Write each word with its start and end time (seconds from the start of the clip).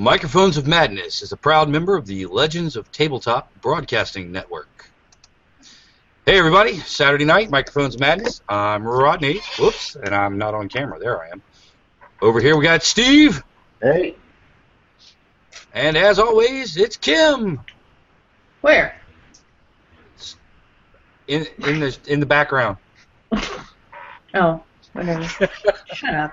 Microphones 0.00 0.56
of 0.56 0.66
Madness 0.66 1.20
is 1.20 1.32
a 1.32 1.36
proud 1.36 1.68
member 1.68 1.94
of 1.94 2.06
the 2.06 2.24
Legends 2.24 2.74
of 2.74 2.90
Tabletop 2.90 3.52
Broadcasting 3.60 4.32
Network. 4.32 4.66
Hey 6.24 6.38
everybody, 6.38 6.78
Saturday 6.78 7.26
night, 7.26 7.50
Microphones 7.50 7.96
of 7.96 8.00
Madness. 8.00 8.40
I'm 8.48 8.82
Rodney. 8.82 9.40
Whoops, 9.58 9.96
and 9.96 10.14
I'm 10.14 10.38
not 10.38 10.54
on 10.54 10.70
camera. 10.70 10.98
There 10.98 11.22
I 11.22 11.28
am. 11.28 11.42
Over 12.22 12.40
here 12.40 12.56
we 12.56 12.64
got 12.64 12.82
Steve, 12.82 13.42
Hey, 13.82 14.16
and 15.74 15.98
as 15.98 16.18
always, 16.18 16.78
it's 16.78 16.96
Kim 16.96 17.60
Where? 18.62 18.98
in 21.28 21.46
in 21.66 21.80
the 21.80 21.98
in 22.06 22.20
the 22.20 22.26
background. 22.26 22.78
Oh, 24.32 24.62
whatever. 24.94 25.24
Shut 25.92 26.14
up. 26.14 26.32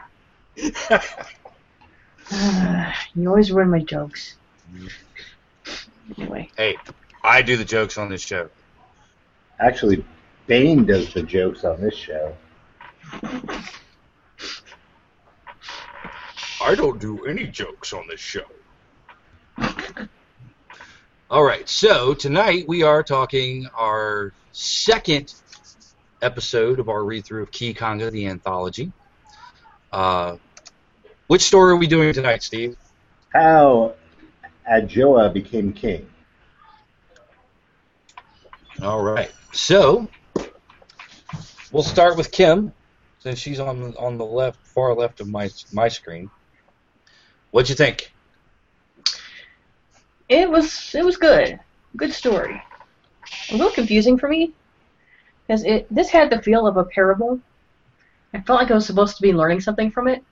Uh, 2.32 2.92
you 3.16 3.30
always 3.30 3.52
ruin 3.52 3.70
my 3.70 3.80
jokes. 3.80 4.36
Anyway, 6.18 6.50
Hey, 6.58 6.78
I 7.24 7.42
do 7.42 7.58
the 7.58 7.66
jokes 7.66 7.98
on 7.98 8.10
this 8.10 8.22
show. 8.22 8.50
actually, 9.60 10.04
Bane 10.48 10.86
does 10.86 11.14
the 11.14 11.24
jokes 11.24 11.64
on 11.66 11.82
this 11.82 11.96
show. 11.96 12.34
I 16.62 16.76
don't 16.76 17.00
do 17.00 17.26
any 17.26 17.46
jokes 17.48 17.94
on 17.94 18.08
this 18.08 18.20
show. 18.20 18.46
All 21.30 21.44
right, 21.44 21.68
so 21.68 22.14
tonight 22.14 22.66
we 22.68 22.84
are 22.84 23.04
talking 23.04 23.68
our 23.76 24.32
second 24.54 25.34
episode 26.22 26.80
of 26.80 26.88
our 26.90 27.04
read 27.04 27.26
through 27.26 27.44
of 27.44 27.52
Ki-Khanga, 27.52 28.10
the 28.12 28.28
anthology. 28.28 28.92
Uh, 29.92 30.38
which 31.28 31.44
story 31.44 31.74
are 31.74 31.78
we 31.78 31.88
doing 31.88 32.14
tonight, 32.14 32.44
Steve? 32.44 32.76
How 33.34 33.94
Adjoa 34.72 35.34
became 35.34 35.74
king. 35.74 36.08
All 38.82 39.02
right, 39.02 39.32
so 39.54 40.08
we'll 41.72 41.84
start 41.84 42.16
with 42.18 42.32
Kim, 42.32 42.74
since 43.20 43.40
she's 43.40 43.60
on 43.60 43.96
on 43.98 44.18
the 44.18 44.26
left, 44.26 44.66
far 44.68 44.94
left 44.94 45.20
of 45.20 45.28
my 45.28 45.50
my 45.72 45.88
screen. 45.88 46.30
What'd 47.52 47.70
you 47.70 47.76
think? 47.76 48.12
it 50.30 50.50
was 50.50 50.94
it 50.96 51.06
was 51.06 51.18
good. 51.18 51.60
Good 51.96 52.14
story. 52.14 52.62
A 53.52 53.56
little 53.56 53.72
confusing 53.72 54.18
for 54.18 54.30
me 54.30 54.54
because 55.46 55.64
it 55.64 55.88
this 55.90 56.10
had 56.10 56.30
the 56.30 56.42
feel 56.42 56.68
of 56.68 56.78
a 56.78 56.84
parable. 56.84 57.40
I 58.34 58.42
felt 58.42 58.60
like 58.60 58.72
I 58.72 58.76
was 58.76 58.86
supposed 58.86 59.16
to 59.16 59.22
be 59.22 59.34
learning 59.34 59.62
something 59.62 59.90
from 59.90 60.08
it. 60.08 60.24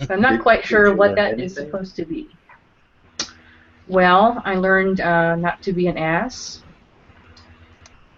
I'm 0.00 0.20
not 0.20 0.40
quite 0.42 0.64
sure 0.64 0.94
what 0.94 1.16
that 1.16 1.40
is 1.40 1.54
supposed 1.54 1.96
to 1.96 2.04
be. 2.04 2.28
Well, 3.88 4.42
I 4.44 4.54
learned 4.54 5.00
uh, 5.00 5.36
not 5.36 5.62
to 5.62 5.72
be 5.72 5.86
an 5.88 5.98
ass. 5.98 6.62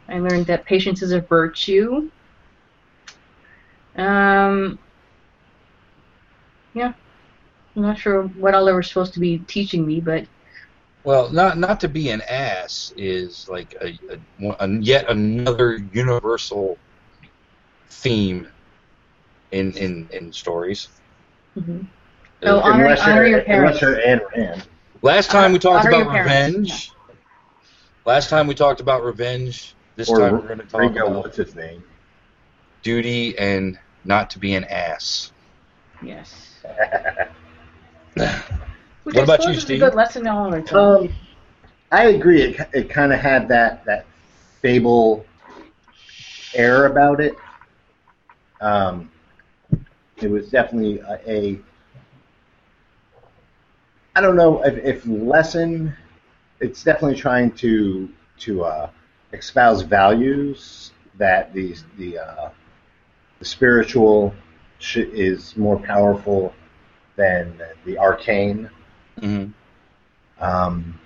I 0.09 0.19
learned 0.19 0.47
that 0.47 0.65
patience 0.65 1.03
is 1.03 1.13
a 1.13 1.21
virtue. 1.21 2.11
Um, 3.97 4.79
yeah, 6.75 6.93
I'm 7.77 7.83
not 7.83 7.99
sure 7.99 8.25
what 8.25 8.55
all 8.55 8.65
they 8.65 8.73
were 8.73 8.83
supposed 8.83 9.15
to 9.15 9.21
be 9.21 9.39
teaching 9.39 9.87
me, 9.87 10.01
but 10.01 10.27
Well, 11.05 11.31
not 11.31 11.59
not 11.59 11.81
to 11.81 11.89
be 11.89 12.11
an 12.11 12.21
ass 12.23 12.93
is 12.97 13.49
like 13.49 13.75
a, 13.81 13.99
a, 14.13 14.57
a 14.61 14.69
yet 14.81 15.09
another 15.11 15.79
universal 15.93 16.79
theme 17.89 18.49
in 19.53 19.73
in, 19.77 20.09
in 20.13 20.33
stories. 20.33 20.89
Mhm. 21.57 21.87
Oh, 22.43 22.61
honor- 22.61 22.85
unless 22.85 23.01
honor 23.03 23.15
you're, 23.27 23.27
your 23.39 23.43
parents. 23.43 23.83
Unless 23.83 24.01
you're 24.03 24.19
Ayn 24.19 24.37
Rand. 24.37 24.67
Last 25.03 25.31
time 25.31 25.53
we 25.53 25.59
talked 25.59 25.87
Honor 25.87 26.03
about 26.03 26.13
parents, 26.13 26.57
revenge. 26.57 26.93
Last 28.07 28.31
time 28.31 28.47
we 28.47 28.55
talked 28.55 28.81
about 28.81 29.03
revenge. 29.05 29.75
This 29.97 30.09
or 30.09 30.19
time 30.21 30.33
we're 30.33 30.41
going 30.47 30.59
to 30.59 30.65
talk 30.67 30.81
Ringo, 30.81 31.07
about 31.07 31.23
what's 31.25 31.37
his 31.37 31.55
name? 31.55 31.83
duty 32.83 33.37
and 33.39 33.79
not 34.05 34.31
to 34.31 34.39
be 34.39 34.55
an 34.55 34.65
ass. 34.65 35.33
yes. 36.03 36.47
What 39.05 39.17
I 39.17 39.23
about 39.23 39.45
you, 39.45 39.51
is 39.51 39.59
a 39.59 39.61
Steve? 39.61 39.81
good 39.81 39.95
lesson 39.95 40.25
to 40.25 40.31
all 40.31 40.55
our 40.55 40.99
um, 41.03 41.13
I 41.91 42.05
agree. 42.09 42.43
It, 42.43 42.69
it 42.73 42.91
kind 42.91 43.13
of 43.13 43.19
had 43.19 43.49
that 43.49 43.85
that 43.87 44.07
fable 44.61 45.25
air 46.55 46.87
about 46.87 47.21
it. 47.21 47.35
Um, 48.61 49.11
it 50.23 50.31
was 50.31 50.51
definitely 50.51 50.99
a, 51.01 51.21
a 51.27 51.61
I 54.15 54.21
don't 54.21 54.37
know 54.37 54.63
if, 54.65 54.77
if 54.79 55.07
lesson. 55.07 55.95
It's 56.61 56.83
definitely 56.85 57.17
trying 57.17 57.53
to 57.53 58.09
to 58.41 58.65
uh, 58.65 58.91
espouse 59.33 59.83
values 59.83 60.93
that 61.19 61.53
the 61.55 61.77
the 61.99 62.19
uh, 62.19 62.51
the 63.39 63.45
spiritual 63.45 64.35
sh- 64.79 64.99
is 64.99 65.57
more 65.57 65.79
powerful 65.79 66.55
than 67.17 67.61
the 67.85 67.99
arcane. 67.99 68.71
hmm 69.21 69.53
Um, 70.41 70.99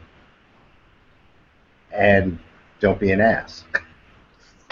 and 1.92 2.38
don't 2.80 2.98
be 2.98 3.10
an 3.12 3.20
ass. 3.20 3.64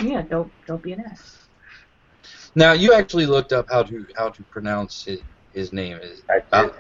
yeah, 0.00 0.22
don't 0.22 0.52
don't 0.66 0.82
be 0.82 0.92
an 0.92 1.00
ass. 1.00 1.41
Now 2.54 2.72
you 2.72 2.92
actually 2.92 3.26
looked 3.26 3.52
up 3.52 3.66
how 3.70 3.82
to 3.84 4.06
how 4.16 4.28
to 4.30 4.42
pronounce 4.44 5.04
his, 5.04 5.20
his 5.54 5.72
name. 5.72 5.98
Is 6.02 6.22
I 6.30 6.40
Bal- 6.50 6.64
did- 6.64 6.74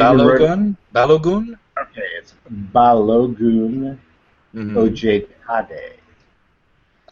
I 0.00 0.12
even 0.14 0.26
wrote- 0.26 0.40
Balogun? 0.40 0.76
Balogun? 0.94 1.58
Okay, 1.80 2.08
it's 2.18 2.34
Balogun 2.74 3.98
Mhm. 4.54 4.74
Ojetade. 4.74 5.92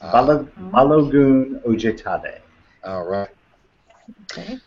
Uh, 0.01 0.13
Balo- 0.13 0.49
Balogun 0.73 1.61
Ojetade. 1.65 2.39
all 2.85 3.05
right. 3.05 3.29
Okay. 4.33 4.59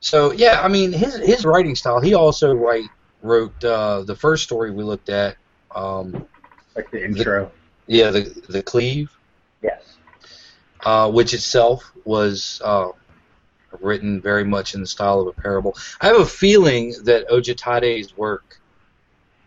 So 0.00 0.32
yeah, 0.32 0.60
I 0.62 0.68
mean 0.68 0.92
his 0.92 1.16
his 1.16 1.44
writing 1.44 1.74
style. 1.74 2.00
He 2.00 2.14
also 2.14 2.54
write 2.54 2.88
wrote 3.22 3.62
uh, 3.64 4.02
the 4.02 4.14
first 4.14 4.44
story 4.44 4.70
we 4.70 4.82
looked 4.84 5.08
at. 5.08 5.36
Um, 5.74 6.24
Like 6.76 6.90
the 6.90 7.04
intro. 7.04 7.50
yeah, 7.88 8.10
the 8.10 8.22
the 8.48 8.62
cleave, 8.62 9.10
Yes. 9.62 9.97
Uh, 10.84 11.10
which 11.10 11.34
itself 11.34 11.90
was 12.04 12.60
uh, 12.64 12.88
written 13.80 14.20
very 14.20 14.44
much 14.44 14.74
in 14.74 14.80
the 14.80 14.86
style 14.86 15.20
of 15.20 15.26
a 15.26 15.32
parable. 15.32 15.76
I 16.00 16.06
have 16.06 16.20
a 16.20 16.26
feeling 16.26 16.94
that 17.04 17.28
Ojetade's 17.28 18.16
work 18.16 18.44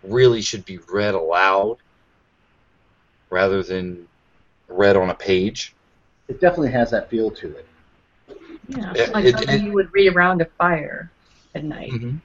really 0.04 0.42
should 0.42 0.66
be 0.66 0.80
read 0.92 1.14
aloud 1.16 1.78
rather 3.30 3.64
than 3.64 4.08
read 4.68 4.98
on 4.98 5.10
a 5.10 5.16
page. 5.16 5.74
It 6.28 6.42
definitely 6.42 6.72
has 6.72 6.92
that 6.92 7.10
feel 7.10 7.32
to 7.32 7.48
it. 7.56 7.68
Yeah, 8.68 8.94
It- 8.94 9.14
like 9.14 9.26
it- 9.26 9.32
something 9.32 9.56
it- 9.56 9.64
you 9.64 9.72
would 9.74 9.90
read 9.94 10.16
around 10.16 10.42
a 10.42 10.46
fire 10.46 11.12
at 11.56 11.64
night. 11.64 11.92
hmm 11.92 12.18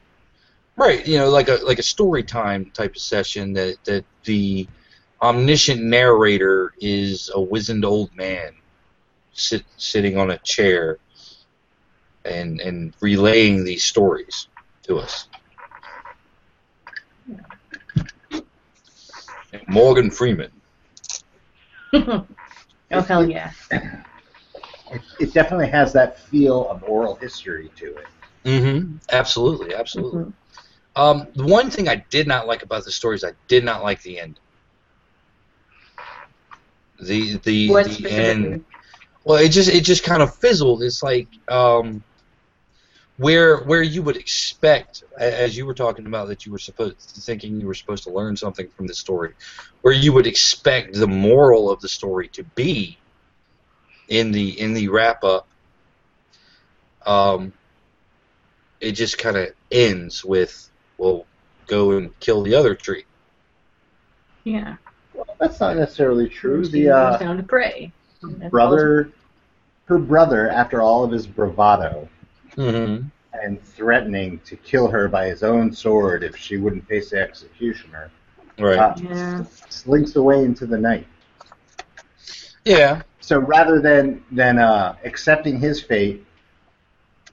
Right, 0.77 1.07
you 1.09 1.17
know, 1.17 1.31
like 1.31 1.49
a 1.49 1.55
like 1.63 1.79
a 1.79 1.83
story 1.83 2.23
time 2.23 2.71
type 2.75 2.95
of 2.95 3.01
session 3.01 3.55
that 3.55 3.83
that 3.85 4.05
the 4.25 4.69
omniscient 5.23 5.83
narrator 5.83 6.73
is 6.81 7.31
a 7.35 7.41
wizened 7.41 7.85
old 7.85 8.15
man 8.15 8.53
sit, 9.37 9.65
sitting 9.77 10.17
on 10.17 10.31
a 10.31 10.39
chair 10.39 10.99
and 12.25 12.61
and 12.61 12.95
relaying 13.01 13.65
these 13.65 13.85
stories 13.85 14.49
to 14.83 14.99
us. 14.99 15.29
Morgan 19.69 20.11
Freeman. 20.11 20.51
oh 21.95 22.27
hell 22.91 23.29
yeah! 23.29 23.53
It, 23.71 25.03
it 25.19 25.33
definitely 25.35 25.69
has 25.69 25.93
that 25.93 26.19
feel 26.19 26.69
of 26.69 26.83
oral 26.85 27.17
history 27.17 27.71
to 27.77 27.97
it. 27.97 28.07
Mm-hmm. 28.45 28.97
Absolutely, 29.11 29.75
absolutely. 29.75 30.25
Mhm. 30.25 30.33
Um, 30.95 31.29
the 31.35 31.45
one 31.45 31.71
thing 31.71 31.89
I 31.89 32.05
did 32.11 32.27
not 32.27 32.47
like 32.47 32.63
about 32.63 32.85
the 32.85 32.93
story 32.93 33.17
is 33.17 33.25
I 33.25 33.33
did 33.49 33.65
not 33.65 33.83
like 33.83 34.03
the 34.03 34.19
end. 34.19 34.41
The 37.01 37.37
the 37.39 37.69
What 37.69 37.85
the 37.85 38.11
end. 38.11 38.65
Well, 39.27 39.39
it 39.39 39.49
just 39.49 39.69
it 39.69 39.81
just 39.81 40.05
kind 40.05 40.23
of 40.23 40.37
fizzled. 40.37 40.85
It's 40.85 41.03
like 41.03 41.27
um, 41.49 42.05
where 43.17 43.59
where 43.65 43.83
you 43.83 44.01
would 44.03 44.17
expect, 44.17 45.03
as 45.19 45.57
you 45.57 45.67
were 45.67 45.75
talking 45.75 46.07
about 46.07 46.29
that 46.29 46.47
you 46.47 46.53
were 46.53 46.61
supposed 46.61 46.97
thinking 47.01 47.61
you 47.61 47.67
were 47.67 47.75
supposed 47.75 48.05
to 48.05 48.11
learn 48.11 48.37
something 48.37 48.69
from 48.69 48.87
the 48.87 48.95
story, 48.95 49.33
where 49.83 49.93
you 49.93 50.13
would 50.13 50.29
expect 50.29 50.95
the 50.95 51.09
moral 51.09 51.73
of 51.73 51.81
the 51.81 51.89
story 51.89 52.29
to 52.29 52.45
be 52.45 52.99
in 54.07 54.31
the 54.31 54.61
in 54.61 54.75
the 54.75 54.87
wrap 54.87 55.25
up. 55.25 55.49
Um, 57.05 57.53
it 58.81 58.93
just 58.93 59.19
kind 59.19 59.37
of 59.37 59.49
ends 59.73 60.25
with, 60.25 60.71
"Well, 60.99 61.27
go 61.67 61.91
and 61.99 62.17
kill 62.21 62.45
the 62.45 62.55
other 62.55 62.77
tree." 62.77 63.07
Yeah. 64.45 64.77
Well, 65.15 65.27
that's 65.41 65.59
not 65.59 65.77
necessarily 65.77 66.29
true. 66.29 66.65
The 66.65 66.85
goes 66.85 67.15
uh, 67.15 67.19
down 67.19 67.39
to 67.39 67.43
pray. 67.43 67.91
That's 68.23 68.51
brother, 68.51 69.11
her 69.87 69.99
brother, 69.99 70.49
after 70.51 70.81
all 70.83 71.05
of 71.05 71.11
his 71.11 71.27
bravado, 71.27 72.09
Mm-hmm. 72.57 73.07
and 73.35 73.63
threatening 73.63 74.39
to 74.47 74.57
kill 74.57 74.89
her 74.89 75.09
by 75.09 75.27
his 75.27 75.43
own 75.43 75.73
sword 75.73 76.23
if 76.25 76.35
she 76.37 76.57
wouldn't 76.57 76.87
face 76.89 77.11
the 77.11 77.21
executioner, 77.21 78.11
Right. 78.59 78.79
uh, 78.79 78.95
Yeah. 78.97 79.45
slinks 79.69 80.17
away 80.17 80.43
into 80.45 80.65
the 80.67 80.79
night. 80.79 81.07
yeah. 82.65 83.03
So 83.21 83.39
rather 83.41 83.81
than 83.81 84.25
than 84.31 84.59
uh, 84.59 84.97
accepting 85.05 85.59
his 85.59 85.83
fate 85.83 86.25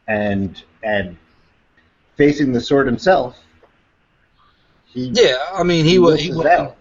and 0.07 0.61
and 0.83 1.15
facing 2.17 2.51
the 2.51 2.59
sword 2.61 2.85
himself, 2.87 3.37
he 4.85 5.07
Yeah. 5.13 5.37
I 5.53 5.63
mean, 5.63 5.85
he 5.85 5.99
was 5.99 6.19
he 6.19 6.29
loses 6.31 6.37
wasn't, 6.43 6.59
out. 6.59 6.75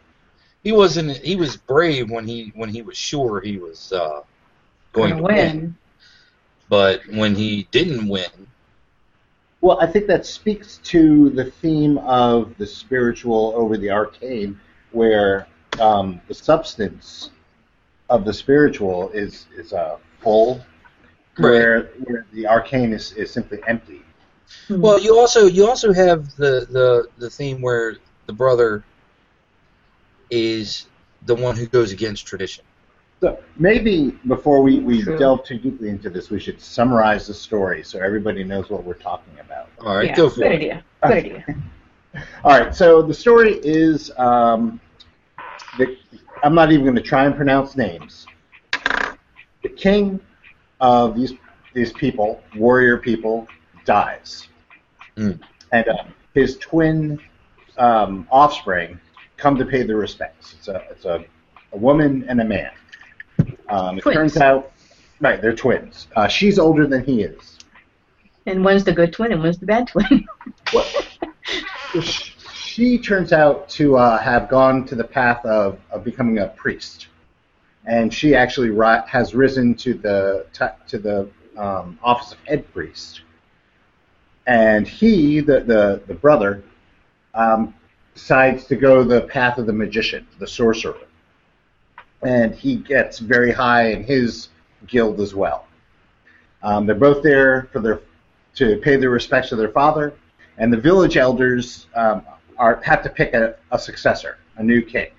He 0.65 0.73
wasn't 0.73 1.17
he 1.19 1.37
was 1.37 1.57
brave 1.57 2.11
when 2.11 2.27
he 2.27 2.53
when 2.55 2.69
he 2.69 2.83
was 2.83 2.97
sure 2.97 3.41
he 3.41 3.59
was 3.59 3.93
uh, 3.93 4.21
going 4.93 5.11
Gonna 5.11 5.17
to 5.17 5.23
win. 5.23 5.57
win. 5.61 5.77
But 6.69 7.03
when 7.11 7.35
he 7.35 7.69
didn't 7.71 8.09
win, 8.09 8.31
Well, 9.61 9.79
I 9.81 9.87
think 9.87 10.07
that 10.07 10.25
speaks 10.25 10.79
to 10.85 11.29
the 11.31 11.45
theme 11.51 11.99
of 11.99 12.57
the 12.57 12.67
spiritual 12.67 13.53
over 13.55 13.77
the 13.77 13.91
arcane, 13.91 14.59
where 14.93 15.47
um, 15.81 16.21
the 16.29 16.35
substance 16.35 17.31
of 18.09 18.25
the 18.25 18.33
spiritual 18.33 19.11
is 19.11 19.47
is 19.55 19.73
uh, 19.73 19.99
full, 20.21 20.65
where, 21.37 21.91
where 22.05 22.27
the 22.33 22.47
arcane 22.47 22.93
is, 22.93 23.13
is 23.13 23.31
simply 23.31 23.59
empty. 23.67 24.03
Hmm. 24.69 24.81
Well, 24.81 24.99
you 25.01 25.19
also 25.19 25.47
you 25.47 25.67
also 25.69 25.93
have 25.93 26.35
the 26.37 26.67
the 26.71 27.09
the 27.19 27.29
theme 27.31 27.61
where 27.61 27.97
the 28.27 28.33
brother 28.33 28.85
is 30.33 30.87
the 31.27 31.35
one 31.35 31.55
who 31.55 31.67
goes 31.67 31.93
against 31.93 32.27
tradition. 32.27 32.65
So 33.21 33.39
maybe 33.57 34.19
before 34.27 34.63
we, 34.63 34.81
we 34.81 35.03
True. 35.03 35.17
delve 35.19 35.45
too 35.45 35.59
deeply 35.59 35.91
into 35.91 36.11
this, 36.11 36.31
we 36.31 36.41
should 36.41 36.61
summarize 36.61 37.27
the 37.29 37.35
story 37.35 37.85
so 37.85 38.01
everybody 38.01 38.43
knows 38.43 38.69
what 38.71 38.83
we're 38.83 38.95
talking 38.95 39.39
about. 39.39 39.69
All 39.81 39.95
right, 39.97 40.07
yeah, 40.07 40.17
go 40.17 40.29
for 40.31 40.41
good 40.41 40.53
it. 40.53 40.55
idea. 40.55 40.85
Good 41.03 41.13
idea. 41.13 41.45
All 42.45 42.59
right, 42.59 42.75
so 42.75 43.03
the 43.03 43.15
story 43.15 43.61
is 43.63 44.11
um, 44.19 44.81
the, 45.79 45.97
I'm 46.43 46.55
not 46.55 46.73
even 46.73 46.85
going 46.85 46.97
to 46.97 47.03
try 47.03 47.27
and 47.27 47.37
pronounce 47.37 47.77
names. 47.77 48.27
The 49.63 49.69
king 49.77 50.19
of 50.81 51.15
these 51.17 51.35
these 51.75 51.93
people, 51.93 52.43
warrior 52.57 52.99
people, 52.99 53.47
dies, 53.85 54.49
Mm. 55.17 55.39
and 55.73 55.89
uh, 55.89 56.05
his 56.35 56.57
twin 56.59 57.21
um, 57.79 58.27
offspring 58.31 58.99
come 59.43 59.57
to 59.59 59.65
pay 59.65 59.83
their 59.83 59.97
respects. 59.97 60.55
It's 60.57 60.69
a 60.69 60.77
it's 60.91 61.05
a, 61.05 61.25
a 61.73 61.77
woman 61.77 62.25
and 62.29 62.41
a 62.41 62.45
man. 62.45 62.71
Um, 63.69 63.99
it 63.99 64.03
Twins. 64.03 64.17
turns 64.17 64.37
out, 64.37 64.73
right, 65.21 65.43
they're 65.43 65.57
twins. 65.57 66.07
Uh, 66.15 66.29
she's 66.29 66.59
older 66.59 66.87
than 66.87 67.05
he 67.05 67.23
is. 67.23 67.59
And 68.47 68.65
one's 68.65 68.85
the 68.85 68.93
good 68.93 69.13
twin 69.13 69.33
and 69.33 69.43
one's 69.43 69.59
the 69.59 69.67
bad 69.67 69.89
twin. 69.89 70.27
Sh- 72.01 72.31
she 72.55 72.99
turns 72.99 73.33
out 73.33 73.69
to 73.71 73.97
uh, 73.97 74.19
have 74.19 74.49
gone 74.49 74.87
to 74.87 74.95
the 74.95 75.05
path 75.05 75.45
of, 75.45 75.79
of 75.91 76.05
becoming 76.05 76.39
a 76.39 76.49
priest, 76.49 77.09
and 77.85 78.13
she 78.15 78.35
actually 78.35 78.71
ri- 78.71 79.03
has 79.07 79.35
risen 79.35 79.75
to 79.77 79.95
the 79.95 80.47
to 80.89 80.99
the 80.99 81.29
um, 81.57 81.99
office 82.03 82.33
of 82.33 82.39
head 82.47 82.73
priest. 82.73 83.23
And 84.47 84.89
he, 84.89 85.41
the 85.41 85.61
the, 85.61 86.03
the 86.07 86.15
brother, 86.15 86.63
um, 87.35 87.75
decides 88.15 88.65
to 88.67 88.77
go 88.77 89.03
the 89.03 89.23
path 89.23 89.59
of 89.59 89.67
the 89.67 89.73
magician, 89.73 90.27
the 90.39 90.47
sorcerer, 90.47 90.97
and 92.23 92.55
he 92.55 92.77
gets 92.77 93.19
very 93.19 93.53
high 93.53 93.91
in 93.91 94.05
his 94.05 94.49
guild 94.87 95.21
as 95.21 95.35
well. 95.35 95.67
Um, 96.63 96.87
they're 96.87 96.95
both 96.95 97.23
there 97.23 97.69
for 97.73 97.81
their 97.81 98.01
to 98.55 98.77
pay 98.79 98.97
their 98.97 99.11
respects 99.11 99.49
to 99.49 99.57
their 99.57 99.71
father, 99.71 100.13
and 100.59 100.73
the 100.73 100.77
village 100.77 101.17
elders 101.17 101.87
um, 101.95 102.23
are 102.59 102.81
have 102.85 103.03
to 103.03 103.09
pick 103.09 103.35
a, 103.35 103.57
a 103.71 103.79
successor, 103.79 104.39
a 104.57 104.63
new 104.63 104.83
king. 104.83 105.11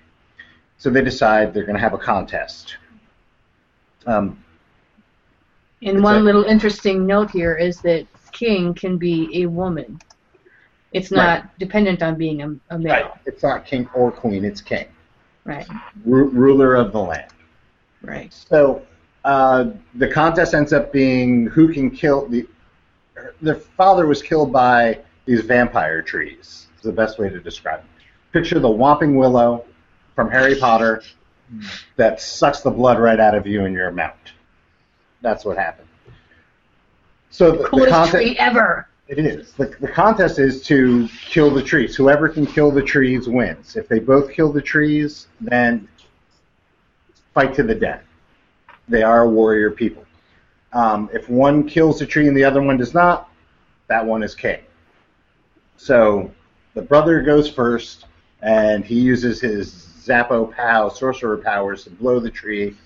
So 0.78 0.90
they 0.90 1.02
decide 1.02 1.52
they're 1.52 1.64
going 1.64 1.76
to 1.76 1.80
have 1.80 1.94
a 1.94 1.98
contest. 1.98 2.76
Um, 4.06 4.38
And 5.82 6.02
one 6.02 6.24
little 6.24 6.44
interesting 6.44 7.06
note 7.06 7.30
here 7.30 7.54
is 7.54 7.80
that 7.82 8.06
king 8.32 8.74
can 8.74 8.96
be 8.98 9.42
a 9.42 9.46
woman. 9.46 9.98
It's 10.94 11.10
not 11.10 11.58
dependent 11.58 12.02
on 12.02 12.14
being 12.14 12.42
a, 12.42 12.56
a 12.70 12.78
male. 12.78 13.18
It's 13.26 13.42
not 13.42 13.66
king 13.66 13.88
or 13.94 14.12
queen; 14.12 14.44
it's 14.44 14.60
king, 14.60 14.86
Right. 15.44 15.66
Ru- 16.04 16.28
ruler 16.30 16.76
of 16.76 16.92
the 16.92 17.00
land. 17.00 17.32
Right. 18.00 18.32
So 18.32 18.82
uh, 19.24 19.70
the 19.96 20.08
contest 20.08 20.54
ends 20.54 20.72
up 20.72 20.92
being 20.92 21.46
who 21.48 21.72
can 21.72 21.90
kill 21.90 22.26
the. 22.28 22.46
Their 23.42 23.56
father 23.56 24.06
was 24.06 24.22
killed 24.22 24.52
by 24.52 25.00
these 25.26 25.40
vampire 25.42 26.00
trees. 26.00 26.68
Is 26.76 26.82
the 26.82 26.92
best 26.92 27.18
way 27.18 27.28
to 27.28 27.40
describe 27.40 27.80
it. 27.80 27.86
Picture 28.32 28.60
the 28.60 28.68
Whomping 28.68 29.16
Willow 29.18 29.64
from 30.14 30.30
Harry 30.30 30.54
Potter 30.54 31.02
that 31.96 32.20
sucks 32.20 32.60
the 32.60 32.70
blood 32.70 32.98
right 33.00 33.18
out 33.18 33.34
of 33.34 33.46
you 33.46 33.64
in 33.64 33.72
your 33.72 33.90
mouth. 33.90 34.14
That's 35.22 35.44
what 35.44 35.56
happened. 35.56 35.88
So 37.30 37.50
the, 37.50 37.58
the 37.58 37.64
Coolest 37.68 37.90
contest. 37.90 38.12
tree 38.12 38.36
ever. 38.38 38.88
It 39.06 39.18
is. 39.18 39.52
The, 39.52 39.66
the 39.80 39.88
contest 39.88 40.38
is 40.38 40.62
to 40.62 41.08
kill 41.08 41.50
the 41.50 41.62
trees. 41.62 41.94
Whoever 41.94 42.28
can 42.28 42.46
kill 42.46 42.70
the 42.70 42.82
trees 42.82 43.28
wins. 43.28 43.76
If 43.76 43.86
they 43.86 43.98
both 43.98 44.32
kill 44.32 44.50
the 44.50 44.62
trees, 44.62 45.26
then 45.40 45.88
fight 47.34 47.54
to 47.54 47.62
the 47.62 47.74
death. 47.74 48.02
They 48.88 49.02
are 49.02 49.28
warrior 49.28 49.70
people. 49.70 50.04
Um, 50.72 51.10
if 51.12 51.28
one 51.28 51.68
kills 51.68 51.98
the 51.98 52.06
tree 52.06 52.28
and 52.28 52.36
the 52.36 52.44
other 52.44 52.62
one 52.62 52.78
does 52.78 52.94
not, 52.94 53.28
that 53.88 54.04
one 54.04 54.22
is 54.22 54.34
king. 54.34 54.60
So 55.76 56.30
the 56.74 56.82
brother 56.82 57.20
goes 57.22 57.48
first, 57.48 58.06
and 58.42 58.84
he 58.84 58.98
uses 58.98 59.40
his 59.40 59.70
Zappo 59.70 60.46
Pow 60.46 60.88
sorcerer 60.88 61.36
powers 61.36 61.84
to 61.84 61.90
blow 61.90 62.20
the 62.20 62.30
tree 62.30 62.76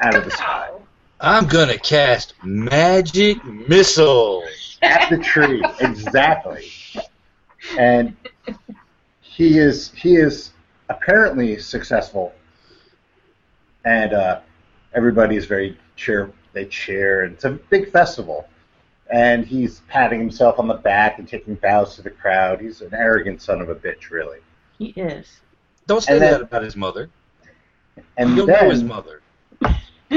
out 0.00 0.14
of 0.14 0.24
the 0.24 0.30
sky. 0.30 0.70
I'm 1.20 1.46
gonna 1.46 1.78
cast 1.78 2.34
magic 2.44 3.44
missile. 3.44 4.44
at 4.82 5.10
the 5.10 5.18
tree 5.18 5.62
exactly 5.80 6.70
and 7.76 8.14
he 9.20 9.58
is 9.58 9.90
he 9.96 10.14
is 10.16 10.52
apparently 10.88 11.58
successful 11.58 12.32
and 13.84 14.12
uh, 14.12 14.40
everybody 14.94 15.34
is 15.36 15.46
very 15.46 15.76
cheer 15.96 16.30
they 16.52 16.64
cheer 16.66 17.24
and 17.24 17.34
it's 17.34 17.44
a 17.44 17.50
big 17.50 17.90
festival 17.90 18.48
and 19.12 19.44
he's 19.44 19.80
patting 19.88 20.20
himself 20.20 20.60
on 20.60 20.68
the 20.68 20.74
back 20.74 21.18
and 21.18 21.26
taking 21.26 21.56
bows 21.56 21.96
to 21.96 22.02
the 22.02 22.10
crowd 22.10 22.60
he's 22.60 22.80
an 22.80 22.94
arrogant 22.94 23.42
son 23.42 23.60
of 23.60 23.68
a 23.68 23.74
bitch 23.74 24.10
really 24.10 24.38
He 24.78 24.90
is. 24.90 25.40
Don't 25.88 26.02
say 26.02 26.18
then- 26.20 26.32
that 26.32 26.42
about 26.42 26.62
his 26.62 26.76
mother. 26.76 27.10
and 28.16 28.36
You'll 28.36 28.46
know 28.46 28.70
his 28.70 28.84
mother. 28.84 29.22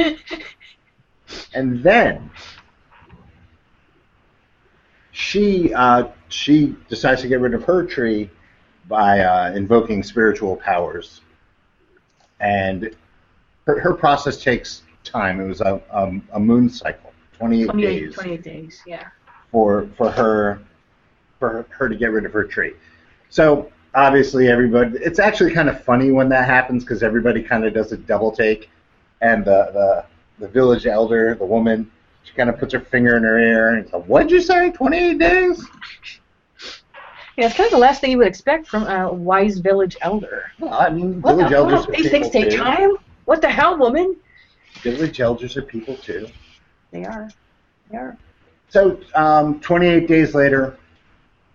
and 1.54 1.84
then 1.84 2.30
she 5.12 5.74
uh, 5.74 6.08
she 6.30 6.76
decides 6.90 7.22
to 7.22 7.28
get 7.28 7.40
rid 7.40 7.54
of 7.54 7.64
her 7.64 7.86
tree 7.86 8.30
by 8.88 9.20
uh, 9.20 9.52
invoking 9.54 10.04
spiritual 10.04 10.56
powers, 10.58 11.22
and 12.40 12.96
her, 13.68 13.80
her 13.80 13.94
process 13.94 14.42
takes 14.42 14.84
time. 15.04 15.40
It 15.40 15.48
was 15.48 15.62
a, 15.62 15.82
a, 15.92 16.22
a 16.34 16.40
moon 16.40 16.70
cycle, 16.70 17.14
28, 17.34 17.66
28, 17.66 18.00
days 18.00 18.14
28 18.14 18.44
days, 18.44 18.82
yeah. 18.86 19.08
for 19.52 19.88
for 19.98 20.12
her 20.12 20.62
for 21.40 21.66
her 21.70 21.90
to 21.90 21.96
get 21.96 22.12
rid 22.12 22.26
of 22.26 22.34
her 22.34 22.44
tree. 22.44 22.74
So 23.30 23.72
obviously 23.94 24.48
everybody 24.48 24.98
it's 25.00 25.20
actually 25.20 25.54
kind 25.54 25.70
of 25.70 25.84
funny 25.84 26.12
when 26.12 26.30
that 26.30 26.46
happens 26.46 26.84
because 26.84 27.04
everybody 27.04 27.42
kind 27.42 27.66
of 27.66 27.74
does 27.74 27.92
a 27.92 27.98
double 27.98 28.32
take 28.32 28.70
and 29.22 29.44
the, 29.44 29.70
the 29.74 30.06
the 30.42 30.48
village 30.48 30.88
elder, 30.88 31.36
the 31.36 31.46
woman, 31.46 31.90
she 32.24 32.34
kind 32.34 32.50
of 32.50 32.58
puts 32.60 32.74
her 32.74 32.80
finger 32.80 33.16
in 33.16 33.24
her 33.24 33.40
ear 33.40 33.76
and 33.76 33.88
says, 33.88 34.04
"What'd 34.08 34.32
you 34.32 34.42
say? 34.42 34.72
28 34.72 35.18
days?" 35.20 35.64
Yeah, 37.38 37.46
it's 37.46 37.56
kind 37.56 37.68
of 37.68 37.72
the 37.72 37.78
last 37.78 38.02
thing 38.02 38.12
you 38.12 38.18
would 38.18 38.28
expect 38.28 38.68
from 38.68 38.84
a 38.88 39.12
wise 39.14 39.60
village 39.60 39.96
elder. 40.02 40.52
Well, 40.60 40.74
I 40.74 40.90
mean, 40.90 41.22
What 41.22 41.38
village 41.38 41.54
elders 41.54 41.86
are 41.88 41.92
These 41.92 42.12
things 42.12 42.28
people 42.30 42.42
take 42.42 42.52
too. 42.52 42.58
time? 42.58 42.98
What 43.26 43.42
the 43.42 43.50
hell, 43.50 43.78
woman? 43.78 44.18
Village 44.82 45.22
elders 45.22 45.56
are 45.56 45.62
people 45.62 45.96
too. 45.98 46.28
They 46.92 47.06
are. 47.06 47.30
They 47.90 47.98
are. 47.98 48.18
So, 48.70 49.00
um, 49.16 49.60
28 49.62 50.08
days 50.08 50.34
later, 50.36 50.78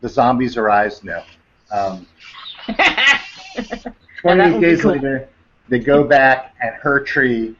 the 0.00 0.09
zombies 0.09 0.57
arise. 0.57 1.02
No. 1.05 1.23
Um, 1.71 2.07
28 4.21 4.61
days 4.61 4.83
cool. 4.83 4.93
later, 4.93 5.28
they 5.69 5.78
go 5.78 6.05
back, 6.05 6.55
and 6.61 6.75
her 6.76 7.00
tree 7.00 7.55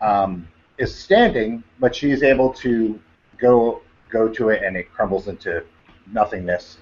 um, 0.00 0.46
is 0.78 0.94
standing, 0.94 1.62
but 1.80 1.94
she's 1.94 2.22
able 2.22 2.52
to 2.54 2.98
go 3.38 3.82
go 4.08 4.28
to 4.28 4.50
it, 4.50 4.62
and 4.62 4.76
it 4.76 4.90
crumbles 4.92 5.28
into 5.28 5.64
nothingness. 6.12 6.78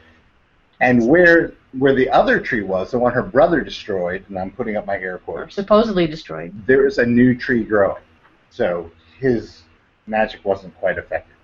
And 0.81 1.07
where 1.09 1.53
where 1.79 1.95
the 1.95 2.09
other 2.11 2.39
tree 2.41 2.63
was, 2.63 2.91
the 2.93 2.99
one 2.99 3.13
her 3.13 3.23
brother 3.23 3.61
destroyed, 3.63 4.25
and 4.29 4.39
I'm 4.39 4.51
putting 4.51 4.77
up 4.77 4.87
my 4.87 4.99
air 4.99 5.19
quotes, 5.19 5.55
Supposedly 5.55 6.07
destroyed. 6.07 6.53
there 6.67 6.87
is 6.87 6.99
a 6.99 7.07
new 7.07 7.35
tree 7.37 7.65
growing. 7.65 8.03
So 8.51 8.91
his 9.19 9.63
magic 10.07 10.45
wasn't 10.45 10.77
quite 10.79 10.99
effective. 10.99 11.35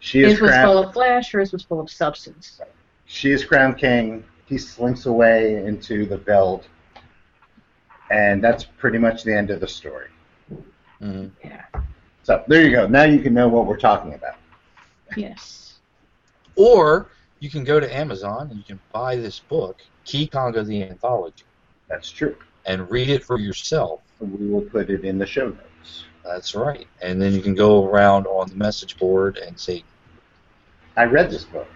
She 0.00 0.22
is 0.22 0.32
His 0.32 0.40
was 0.40 0.50
crowned. 0.50 0.66
full 0.68 0.78
of 0.84 0.92
flash, 0.92 1.30
hers 1.32 1.52
was 1.52 1.62
full 1.62 1.78
of 1.78 1.88
substance. 1.90 2.60
She 3.06 3.30
is 3.30 3.44
crowned 3.44 3.78
king. 3.78 4.24
He 4.46 4.58
slinks 4.58 5.06
away 5.06 5.64
into 5.64 6.06
the 6.06 6.16
veld, 6.16 6.66
and 8.10 8.42
that's 8.42 8.64
pretty 8.64 8.98
much 8.98 9.22
the 9.22 9.36
end 9.36 9.50
of 9.50 9.60
the 9.60 9.68
story. 9.68 10.08
Mhm. 11.02 11.30
Yeah. 11.44 11.64
So 12.22 12.44
there 12.46 12.62
you 12.62 12.70
go. 12.70 12.86
Now 12.86 13.02
you 13.04 13.20
can 13.20 13.34
know 13.34 13.48
what 13.48 13.66
we're 13.66 13.78
talking 13.78 14.14
about. 14.14 14.36
Yes. 15.16 15.58
Or 16.54 17.08
you 17.40 17.48
can 17.48 17.64
go 17.64 17.80
to 17.80 17.96
Amazon 17.96 18.48
and 18.50 18.58
you 18.58 18.62
can 18.62 18.78
buy 18.92 19.16
this 19.16 19.38
book, 19.38 19.80
Ki-Khanga 20.04 20.66
the 20.66 20.82
Anthology, 20.82 21.44
That's 21.88 22.10
true. 22.10 22.36
and 22.66 22.90
read 22.90 23.08
it 23.08 23.24
for 23.24 23.38
yourself. 23.38 24.02
We 24.20 24.46
will 24.48 24.60
put 24.60 24.90
it 24.90 25.02
in 25.02 25.16
the 25.16 25.24
show 25.24 25.48
notes. 25.48 26.04
That's 26.22 26.54
right. 26.54 26.86
And 27.00 27.20
then 27.22 27.32
you 27.32 27.40
can 27.40 27.54
go 27.54 27.86
around 27.88 28.26
on 28.26 28.50
the 28.50 28.54
message 28.54 28.98
board 28.98 29.38
and 29.38 29.58
say, 29.58 29.82
I 30.94 31.04
read 31.04 31.30
this 31.30 31.44
book. 31.44 31.68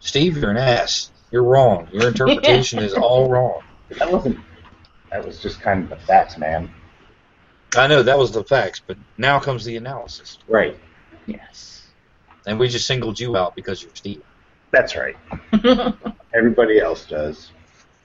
Steve, 0.00 0.36
you're 0.36 0.50
an 0.50 0.56
ass. 0.56 1.12
You're 1.30 1.44
wrong. 1.44 1.86
Your 1.92 2.08
interpretation 2.08 2.80
is 2.80 2.92
all 2.92 3.28
wrong. 3.30 3.62
That 4.00 4.10
wasn't. 4.10 4.40
That 5.12 5.24
was 5.24 5.40
just 5.40 5.60
kind 5.60 5.84
of 5.84 5.90
the 5.90 5.96
facts, 6.04 6.36
man. 6.38 6.68
I 7.76 7.86
know 7.86 8.02
that 8.02 8.18
was 8.18 8.32
the 8.32 8.44
facts, 8.44 8.80
but 8.84 8.96
now 9.18 9.38
comes 9.40 9.64
the 9.64 9.76
analysis. 9.76 10.38
Right. 10.48 10.76
Yes. 11.26 11.86
And 12.46 12.58
we 12.58 12.68
just 12.68 12.86
singled 12.86 13.18
you 13.18 13.36
out 13.36 13.54
because 13.56 13.82
you're 13.82 13.94
Steve. 13.94 14.22
That's 14.70 14.96
right. 14.96 15.16
Everybody 16.34 16.80
else 16.80 17.06
does. 17.06 17.50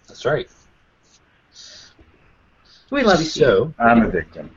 That's 0.08 0.26
right. 0.26 0.48
we 2.92 3.04
love 3.04 3.20
you, 3.20 3.26
Steve. 3.26 3.44
So, 3.44 3.74
I'm 3.80 4.04
a 4.04 4.10
victim. 4.10 4.52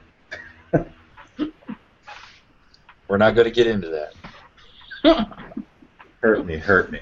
we're 3.09 3.19
not 3.19 3.35
going 3.35 3.47
to 3.47 3.50
get 3.50 3.66
into 3.66 3.88
that. 3.88 4.14
Hurt 6.21 6.47
me, 6.47 6.57
hurt 6.57 6.92
me. 6.92 7.00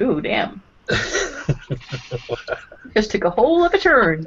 Ooh, 0.00 0.20
damn. 0.20 0.62
Just 2.94 3.10
took 3.10 3.24
a 3.24 3.30
whole 3.30 3.64
of 3.64 3.72
a 3.74 3.78
turn. 3.78 4.26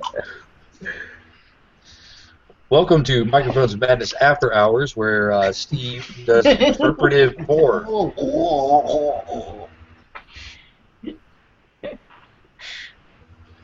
Welcome 2.71 3.03
to 3.03 3.25
Microphones 3.25 3.75
Madness 3.75 4.13
After 4.13 4.53
Hours, 4.53 4.95
where 4.95 5.33
uh, 5.33 5.51
Steve 5.51 6.09
does 6.25 6.45
interpretive 6.45 7.35
horror. 7.39 7.81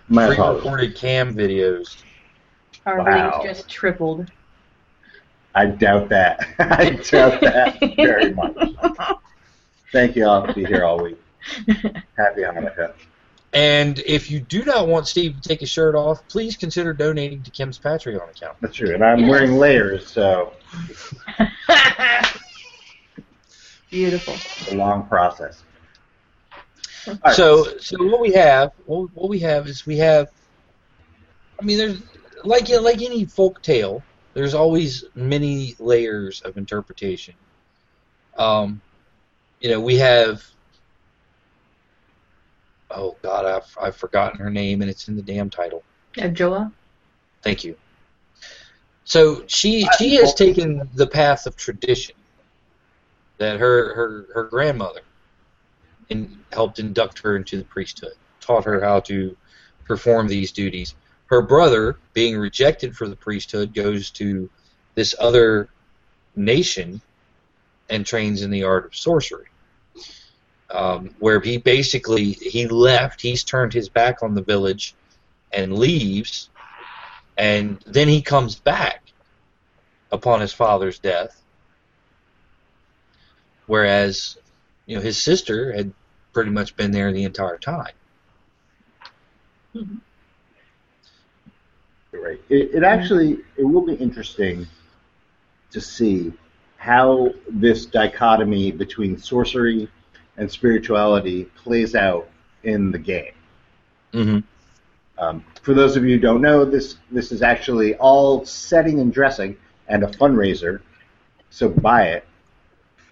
My 0.10 0.26
apologies. 0.28 0.62
Pre-recorded 0.62 0.96
cam 0.98 1.34
videos. 1.34 2.04
Our 2.86 2.98
Wow. 2.98 3.06
ratings 3.06 3.44
just 3.58 3.70
tripled. 3.70 4.30
I 5.56 5.68
doubt 5.68 6.10
that. 6.10 6.46
I 6.60 6.90
doubt 7.10 7.40
that 7.40 7.78
very 7.96 8.34
much. 8.34 8.56
Thank 9.94 10.18
you 10.18 10.26
all 10.28 10.46
to 10.46 10.54
be 10.54 10.66
here 10.66 10.84
all 10.84 11.02
week. 11.02 11.18
Happy 12.18 12.42
Hanukkah. 12.42 12.94
And 13.58 13.98
if 14.06 14.30
you 14.30 14.40
do 14.40 14.64
not 14.66 14.88
want 14.88 15.08
Steve 15.08 15.42
to 15.42 15.50
take 15.50 15.62
his 15.62 15.70
shirt 15.72 15.96
off, 15.96 16.20
please 16.28 16.56
consider 16.56 16.94
donating 16.94 17.42
to 17.42 17.50
Kim's 17.50 17.80
Patreon 17.80 18.30
account. 18.30 18.56
That's 18.62 18.76
true. 18.76 18.94
And 18.94 19.04
I'm 19.04 19.22
Yes. 19.22 19.30
wearing 19.32 19.56
layers, 19.58 20.12
so 20.12 20.54
Beautiful. 23.90 24.36
it's 24.36 24.72
a 24.72 24.76
long 24.76 25.08
process. 25.08 25.64
All 27.08 27.16
right. 27.26 27.34
So, 27.36 27.80
so 27.80 27.98
what 28.06 28.22
we 28.22 28.32
have, 28.34 28.74
what, 28.86 29.10
what 29.16 29.28
we 29.28 29.40
have 29.40 29.68
is 29.68 29.88
we 29.88 29.98
have. 29.98 30.28
I 31.60 31.66
mean, 31.66 31.80
there's 31.80 32.04
like 32.44 32.70
like 32.70 33.02
any 33.02 33.26
folk 33.26 33.64
tale. 33.64 34.04
There's 34.36 34.54
always 34.54 35.04
many 35.16 35.76
layers 35.80 36.42
of 36.42 36.58
interpretation. 36.58 37.34
Um, 38.38 38.82
you 39.60 39.72
know, 39.72 39.80
we 39.82 39.96
have. 39.96 40.44
Oh 42.90 43.16
God, 43.22 43.46
I've 43.46 43.78
I've 43.82 43.96
forgotten 43.96 44.40
her 44.40 44.50
name, 44.50 44.82
and 44.82 44.90
it's 44.90 45.08
in 45.08 45.16
the 45.16 45.22
damn 45.22 45.50
title. 45.50 45.84
Uh, 46.20 46.28
Joa? 46.28 46.72
Thank 47.42 47.64
you. 47.64 47.76
So 49.04 49.44
she 49.48 49.88
she 49.98 50.16
has 50.16 50.34
taken 50.34 50.90
the 50.94 51.08
path 51.08 51.46
of 51.46 51.56
tradition 51.56 52.16
that 53.38 53.60
her 53.60 53.94
her 53.96 54.26
her 54.34 54.44
grandmother 54.46 55.02
in, 56.10 56.40
helped 56.52 56.80
induct 56.80 57.20
her 57.20 57.36
into 57.36 57.58
the 57.58 57.64
priesthood, 57.64 58.14
taught 58.42 58.66
her 58.66 58.82
how 58.82 59.00
to 59.02 59.36
perform 59.86 60.28
these 60.28 60.52
duties. 60.52 60.96
Her 61.28 61.42
brother, 61.42 61.98
being 62.14 62.38
rejected 62.38 62.96
for 62.96 63.08
the 63.08 63.16
priesthood, 63.16 63.74
goes 63.74 64.10
to 64.12 64.50
this 64.96 65.14
other 65.20 65.70
nation 66.36 67.02
and 67.90 68.06
trains 68.06 68.42
in 68.42 68.52
the 68.52 68.64
art 68.64 68.86
of 68.86 68.96
sorcery. 68.96 69.48
Um, 70.70 71.16
where 71.20 71.40
he 71.40 71.58
basically 71.58 72.34
he 72.34 72.68
left, 72.68 73.22
he's 73.22 73.44
turned 73.44 73.72
his 73.72 73.88
back 73.88 74.22
on 74.22 74.36
the 74.36 74.42
village 74.42 74.96
and 75.54 75.78
leaves 75.78 76.50
and 77.38 77.80
then 77.86 78.08
he 78.08 78.22
comes 78.22 78.56
back 78.56 79.04
upon 80.12 80.42
his 80.42 80.54
father's 80.54 81.00
death. 81.00 81.42
Whereas 83.68 84.38
you 84.86 84.96
know 84.96 85.02
his 85.02 85.22
sister 85.22 85.72
had 85.74 85.94
pretty 86.34 86.50
much 86.52 86.76
been 86.76 86.92
there 86.92 87.12
the 87.12 87.24
entire 87.24 87.58
time. 87.58 87.94
You're 89.74 89.86
right. 92.14 92.42
It, 92.50 92.76
it 92.76 92.84
actually 92.84 93.40
it 93.58 93.64
will 93.64 93.86
be 93.86 93.96
interesting 93.96 94.66
to 95.72 95.82
see 95.82 96.34
how 96.78 97.34
this 97.50 97.86
dichotomy 97.86 98.72
between 98.72 99.18
sorcery 99.18 99.90
and 100.38 100.50
spirituality 100.52 101.46
plays 101.64 101.96
out 101.96 102.30
in 102.64 102.92
the 102.92 103.00
game. 103.00 103.34
mm-hmm. 104.14 104.40
Um, 105.20 105.44
for 105.64 105.74
those 105.74 105.98
of 105.98 106.04
you 106.06 106.16
who 106.16 106.22
don't 106.22 106.42
know, 106.42 106.64
this 106.64 106.98
this 107.12 107.32
is 107.32 107.42
actually 107.42 107.96
all 107.96 108.46
setting 108.46 109.00
and 109.00 109.12
dressing 109.12 109.58
and 109.88 110.04
a 110.04 110.08
fundraiser. 110.08 110.82
So 111.50 111.70
buy 111.70 112.10
it 112.10 112.26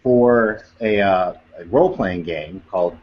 for 0.03 0.65
a, 0.81 1.01
uh, 1.01 1.33
a 1.57 1.65
role 1.65 1.95
playing 1.95 2.21
game 2.23 2.61
called 2.69 2.95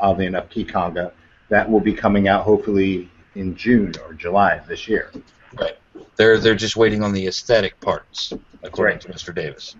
oddly 0.00 0.26
enough 0.26 0.48
Ki-Khanga 0.50 1.12
that 1.50 1.70
will 1.70 1.80
be 1.80 1.92
coming 1.92 2.26
out 2.26 2.42
hopefully 2.44 3.08
in 3.36 3.54
June 3.54 3.92
or 4.04 4.12
July 4.14 4.54
of 4.54 4.66
this 4.66 4.88
year. 4.88 5.12
right 5.58 5.76
they're 6.16 6.38
they're 6.38 6.54
just 6.56 6.76
waiting 6.76 7.02
on 7.02 7.12
the 7.12 7.26
aesthetic 7.28 7.78
parts 7.80 8.32
according 8.64 8.94
Right. 8.96 9.00
to 9.02 9.08
Mr. 9.08 9.34
Davis 9.34 9.76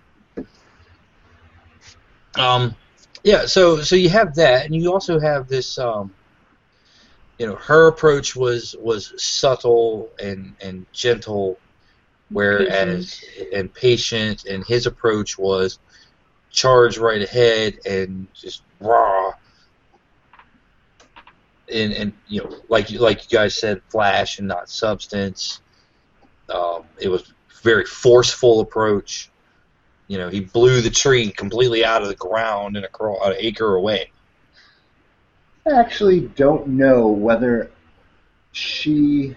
um 2.35 2.75
yeah 3.23 3.45
so 3.45 3.81
so 3.81 3.95
you 3.95 4.09
have 4.09 4.35
that 4.35 4.65
and 4.65 4.75
you 4.75 4.91
also 4.91 5.19
have 5.19 5.47
this 5.47 5.77
um 5.77 6.13
you 7.37 7.47
know 7.47 7.55
her 7.55 7.87
approach 7.87 8.35
was 8.35 8.75
was 8.79 9.13
subtle 9.21 10.09
and 10.21 10.55
and 10.61 10.85
gentle 10.91 11.57
whereas 12.29 13.23
and 13.53 13.73
patient 13.73 14.45
and 14.45 14.65
his 14.65 14.85
approach 14.85 15.37
was 15.37 15.79
charge 16.51 16.97
right 16.97 17.21
ahead 17.21 17.79
and 17.85 18.27
just 18.33 18.63
raw. 18.79 19.31
And 21.71 21.93
and 21.93 22.13
you 22.27 22.43
know 22.43 22.55
like 22.67 22.89
you 22.89 22.99
like 22.99 23.23
you 23.23 23.37
guys 23.37 23.55
said 23.55 23.81
flash 23.89 24.39
and 24.39 24.47
not 24.47 24.69
substance. 24.69 25.61
Um, 26.49 26.83
it 26.99 27.09
was 27.09 27.31
very 27.61 27.85
forceful 27.85 28.61
approach 28.61 29.29
you 30.09 30.17
know 30.17 30.27
he 30.27 30.41
blew 30.41 30.81
the 30.81 30.89
tree 30.89 31.31
completely 31.31 31.85
out 31.85 32.01
of 32.01 32.09
the 32.09 32.15
ground 32.15 32.75
and 32.75 32.83
across 32.83 33.25
an 33.25 33.35
acre 33.37 33.75
away 33.75 34.11
I 35.65 35.79
actually 35.79 36.21
don't 36.21 36.67
know 36.67 37.07
whether 37.07 37.71
she 38.51 39.35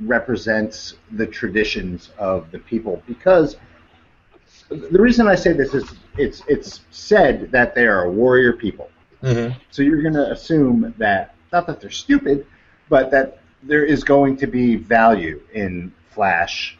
represents 0.00 0.94
the 1.12 1.26
traditions 1.26 2.10
of 2.18 2.50
the 2.50 2.58
people 2.58 3.02
because 3.06 3.56
the 4.68 5.00
reason 5.00 5.26
I 5.26 5.34
say 5.34 5.52
this 5.52 5.74
is 5.74 5.90
it's 6.18 6.42
it's 6.48 6.80
said 6.90 7.50
that 7.52 7.74
they 7.74 7.86
are 7.86 8.04
a 8.04 8.10
warrior 8.10 8.52
people. 8.52 8.90
mm-hmm. 9.22 9.56
So 9.70 9.82
you're 9.82 10.02
going 10.02 10.14
to 10.14 10.30
assume 10.30 10.94
that 10.98 11.34
not 11.52 11.66
that 11.66 11.80
they're 11.80 11.90
stupid, 11.90 12.46
but 12.88 13.10
that 13.10 13.38
there 13.62 13.84
is 13.84 14.04
going 14.04 14.36
to 14.38 14.46
be 14.46 14.76
value 14.76 15.40
in 15.54 15.92
flash. 16.10 16.76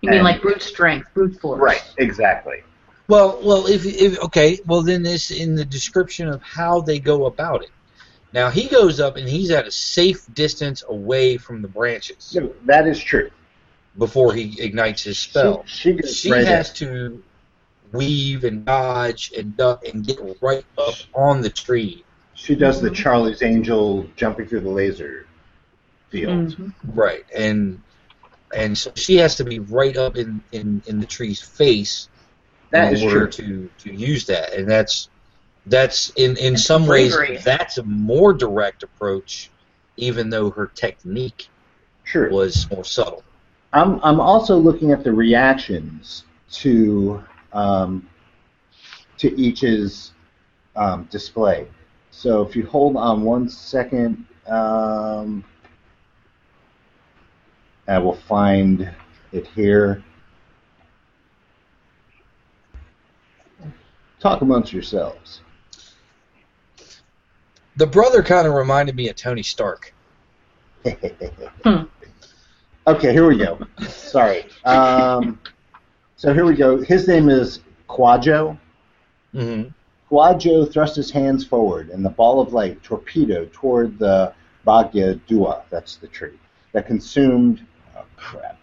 You 0.00 0.10
mean 0.10 0.18
And- 0.20 0.24
like 0.24 0.42
brute 0.42 0.62
strength, 0.62 1.08
brute 1.14 1.40
force? 1.40 1.60
Right, 1.60 1.82
exactly. 1.98 2.62
Well, 3.08 3.40
well, 3.42 3.66
if, 3.66 3.86
if 3.86 4.18
okay, 4.24 4.58
well 4.66 4.82
then 4.82 5.02
this 5.02 5.30
in 5.30 5.54
the 5.54 5.64
description 5.64 6.28
of 6.28 6.42
how 6.42 6.80
they 6.82 6.98
go 6.98 7.24
about 7.26 7.62
it. 7.62 7.70
Now 8.34 8.50
he 8.50 8.68
goes 8.68 9.00
up 9.00 9.16
and 9.16 9.26
he's 9.28 9.50
at 9.50 9.66
a 9.66 9.70
safe 9.70 10.26
distance 10.34 10.84
away 10.86 11.38
from 11.38 11.62
the 11.62 11.68
branches 11.68 12.36
No, 12.38 12.52
that 12.66 12.86
is 12.86 13.02
true. 13.02 13.30
before 13.96 14.34
he 14.34 14.60
ignites 14.60 15.02
his 15.04 15.18
spell. 15.18 15.64
She, 15.66 15.96
she, 16.02 16.06
She 16.12 16.30
right 16.32 16.46
has 16.46 16.68
in. 16.82 16.86
to 16.88 17.22
weave 17.92 18.44
and 18.44 18.66
dodge 18.66 19.32
and 19.36 19.56
duck 19.56 19.86
and 19.88 20.06
get 20.06 20.18
right 20.42 20.64
up 20.76 20.94
on 21.14 21.40
the 21.40 21.48
tree. 21.48 22.04
She 22.34 22.54
does 22.54 22.82
the 22.82 22.90
Charlie's 22.90 23.42
Angel 23.42 24.06
jumping 24.16 24.46
through 24.46 24.60
the 24.60 24.68
laser 24.70 25.26
field. 26.10 26.48
Mhm. 26.54 26.74
Right, 26.94 27.24
and 27.34 27.80
and 28.54 28.76
so 28.76 28.90
she 28.94 29.16
has 29.16 29.36
to 29.36 29.44
be 29.44 29.58
right 29.58 29.96
up 29.96 30.16
in, 30.16 30.42
in, 30.52 30.82
in 30.86 31.00
the 31.00 31.06
tree's 31.06 31.40
face 31.40 32.08
That 32.70 32.88
in 32.88 32.94
is 32.94 33.02
order 33.02 33.26
true. 33.26 33.68
to 33.78 33.90
to 33.90 33.94
use 33.94 34.26
that, 34.26 34.54
and 34.54 34.68
that's 34.68 35.08
that's 35.66 36.10
in 36.10 36.36
in 36.36 36.56
some 36.56 36.86
ways 36.86 37.16
that's 37.44 37.78
a 37.78 37.82
more 37.82 38.32
direct 38.32 38.82
approach, 38.82 39.50
even 39.96 40.30
though 40.30 40.50
her 40.50 40.66
technique 40.66 41.48
True. 42.04 42.30
was 42.30 42.70
more 42.70 42.84
subtle. 42.84 43.22
I'm 43.72 44.00
I'm 44.02 44.20
also 44.20 44.56
looking 44.56 44.92
at 44.92 45.04
the 45.04 45.12
reactions 45.12 46.24
to 46.52 47.22
um, 47.52 48.08
to 49.18 49.38
each's 49.38 50.12
um, 50.76 51.06
display. 51.10 51.66
So 52.10 52.42
if 52.42 52.56
you 52.56 52.66
hold 52.66 52.96
on 52.96 53.22
one 53.22 53.48
second, 53.48 54.24
um, 54.46 55.44
I 57.88 57.98
will 57.98 58.16
find 58.16 58.90
it 59.32 59.46
here. 59.48 60.04
Talk 64.20 64.42
amongst 64.42 64.72
yourselves. 64.72 65.40
The 67.76 67.86
brother 67.86 68.22
kind 68.22 68.46
of 68.46 68.54
reminded 68.54 68.96
me 68.96 69.08
of 69.08 69.16
Tony 69.16 69.42
Stark. 69.42 69.94
Hmm. 70.84 71.84
Okay, 72.88 73.12
here 73.12 73.28
we 73.28 73.36
go. 73.36 73.58
Sorry. 73.86 74.46
Um, 74.64 75.38
so 76.16 76.32
here 76.32 76.46
we 76.46 76.54
go. 76.54 76.78
His 76.80 77.06
name 77.06 77.28
is 77.28 77.60
Quajo. 77.86 78.58
hmm 79.32 79.64
Guajo 80.10 80.72
thrust 80.72 80.96
his 80.96 81.10
hands 81.10 81.44
forward, 81.44 81.90
and 81.90 82.02
the 82.02 82.08
ball 82.08 82.40
of 82.40 82.54
light 82.54 82.82
torpedoed 82.82 83.52
toward 83.52 83.98
the 83.98 84.32
Bagya 84.66 85.20
Dua, 85.26 85.64
that's 85.68 85.96
the 85.96 86.06
tree, 86.06 86.38
that 86.72 86.86
consumed, 86.86 87.66
crap, 88.18 88.58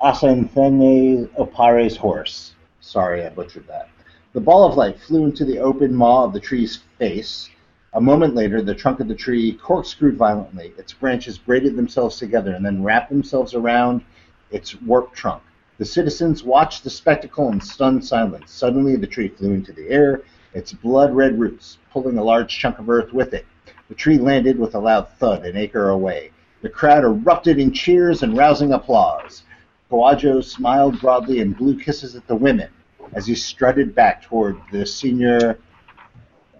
Asanthene 0.00 1.28
Opare's 1.38 1.96
horse. 1.96 2.54
Sorry, 2.80 3.24
I 3.24 3.30
butchered 3.30 3.66
that. 3.66 3.88
The 4.32 4.40
ball 4.40 4.64
of 4.68 4.76
light 4.76 5.00
flew 5.00 5.24
into 5.24 5.44
the 5.44 5.58
open 5.58 5.94
maw 5.94 6.24
of 6.24 6.32
the 6.32 6.40
tree's 6.40 6.80
face. 6.98 7.48
A 7.94 8.00
moment 8.00 8.34
later, 8.34 8.60
the 8.60 8.74
trunk 8.74 9.00
of 9.00 9.08
the 9.08 9.14
tree 9.14 9.54
corkscrewed 9.54 10.16
violently. 10.16 10.74
Its 10.76 10.92
branches 10.92 11.38
braided 11.38 11.76
themselves 11.76 12.18
together 12.18 12.52
and 12.52 12.64
then 12.64 12.82
wrapped 12.82 13.08
themselves 13.08 13.54
around 13.54 14.04
its 14.50 14.80
warped 14.82 15.16
trunk. 15.16 15.42
The 15.78 15.84
citizens 15.84 16.44
watched 16.44 16.84
the 16.84 16.90
spectacle 16.90 17.50
in 17.50 17.60
stunned 17.60 18.04
silence. 18.04 18.52
Suddenly, 18.52 18.96
the 18.96 19.06
tree 19.06 19.28
flew 19.28 19.52
into 19.52 19.72
the 19.72 19.88
air, 19.88 20.22
its 20.52 20.72
blood 20.72 21.14
red 21.14 21.38
roots 21.38 21.78
pulling 21.90 22.18
a 22.18 22.24
large 22.24 22.56
chunk 22.56 22.78
of 22.78 22.90
earth 22.90 23.12
with 23.12 23.32
it. 23.32 23.46
The 23.88 23.94
tree 23.94 24.18
landed 24.18 24.58
with 24.58 24.74
a 24.74 24.78
loud 24.78 25.08
thud 25.18 25.46
an 25.46 25.56
acre 25.56 25.88
away. 25.88 26.32
The 26.62 26.68
crowd 26.68 27.04
erupted 27.04 27.58
in 27.58 27.72
cheers 27.72 28.22
and 28.22 28.36
rousing 28.36 28.72
applause. 28.72 29.42
Kawajo 29.90 30.42
smiled 30.42 31.00
broadly 31.00 31.40
and 31.40 31.56
blew 31.56 31.78
kisses 31.78 32.16
at 32.16 32.26
the 32.26 32.34
women 32.34 32.68
as 33.12 33.26
he 33.26 33.34
strutted 33.34 33.94
back 33.94 34.22
toward 34.22 34.56
the 34.72 34.84
senior, 34.84 35.58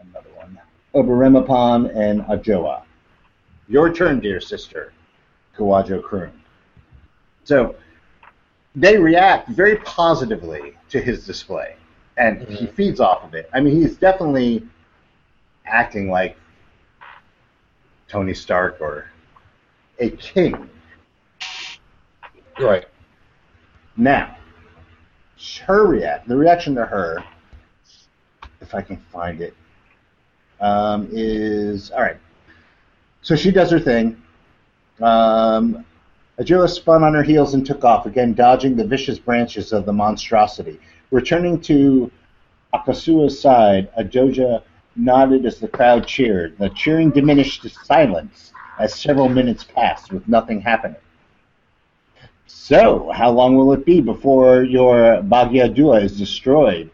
another 0.01 0.31
one, 0.37 0.59
Oberemapan 0.95 1.91
and 1.97 2.23
Ajoa. 2.23 2.83
Your 3.69 3.93
turn, 3.93 4.21
dear 4.21 4.41
sister, 4.41 4.93
Kawajo 5.57 6.03
crooned. 6.03 6.41
So, 7.45 7.75
they 8.77 8.99
react 8.99 9.49
very 9.49 9.77
positively 9.79 10.77
to 10.91 11.01
his 11.01 11.27
display, 11.27 11.77
and 12.17 12.43
he 12.43 12.67
Mhm. 12.67 12.73
feeds 12.75 13.01
off 13.01 13.25
of 13.25 13.35
it. 13.35 13.49
I 13.53 13.61
mean, 13.61 13.75
he's 13.75 13.97
definitely 13.97 14.69
acting 15.65 16.11
like 16.11 16.37
Tony 18.09 18.35
Stark 18.35 18.81
or 18.81 19.07
a 19.99 20.11
king. 20.11 20.69
Right. 22.59 22.87
Now, 23.97 24.37
her 25.67 25.87
react, 25.87 26.29
the 26.29 26.37
reaction 26.37 26.75
to 26.75 26.85
her, 26.85 27.23
if 28.61 28.75
I 28.75 28.83
can 28.83 28.99
find 29.13 29.41
it, 29.41 29.55
um, 30.61 31.09
is 31.13 31.91
all 31.91 32.01
right. 32.01 32.17
So 33.23 33.37
she 33.37 33.51
does 33.51 33.71
her 33.71 33.81
thing. 33.81 34.23
Um, 35.01 35.85
Ajua 36.39 36.69
spun 36.69 37.03
on 37.03 37.15
her 37.15 37.23
heels 37.23 37.55
and 37.55 37.65
took 37.65 37.85
off, 37.85 38.07
again 38.07 38.35
dodging 38.35 38.77
the 38.77 38.87
vicious 38.87 39.19
branches 39.19 39.73
of 39.73 39.87
the 39.87 39.93
monstrosity. 39.93 40.79
Returning 41.11 41.61
to 41.63 42.11
Akosua's 42.75 43.41
side, 43.41 43.91
Ajoja 43.99 44.63
nodded 44.97 45.47
as 45.47 45.59
the 45.59 45.69
crowd 45.69 46.07
cheered. 46.07 46.57
The 46.59 46.71
cheering 46.71 47.11
diminished 47.11 47.63
to 47.63 47.69
silence 47.69 48.53
as 48.79 48.95
several 48.95 49.29
minutes 49.29 49.65
passed 49.65 50.13
with 50.13 50.27
nothing 50.29 50.61
happening. 50.61 50.97
So, 52.47 53.11
how 53.13 53.31
long 53.31 53.57
will 53.57 53.73
it 53.73 53.85
be 53.85 54.01
before 54.01 54.63
your 54.63 55.23
Bagyadua 55.23 56.03
is 56.03 56.19
destroyed? 56.19 56.91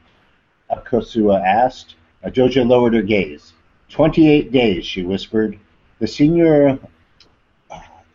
Akosua 0.71 1.45
asked. 1.45 1.97
Ajoja 2.25 2.67
lowered 2.67 2.95
her 2.95 3.03
gaze. 3.03 3.53
Twenty-eight 3.91 4.53
days, 4.53 4.87
she 4.87 5.03
whispered. 5.03 5.59
The 5.99 6.07
senior 6.07 6.79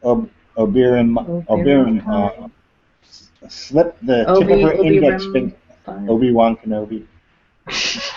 Ob- 0.04 0.30
Obirim, 0.58 1.46
Obirim 1.48 2.08
uh, 2.08 2.48
slipped 3.48 4.04
the 4.06 4.24
tip 4.40 4.50
of 4.50 4.62
her 4.62 4.74
Obi 4.74 4.98
index 4.98 5.26
finger. 5.26 5.56
Obi-Wan 5.88 6.56
Kenobi. 6.58 7.06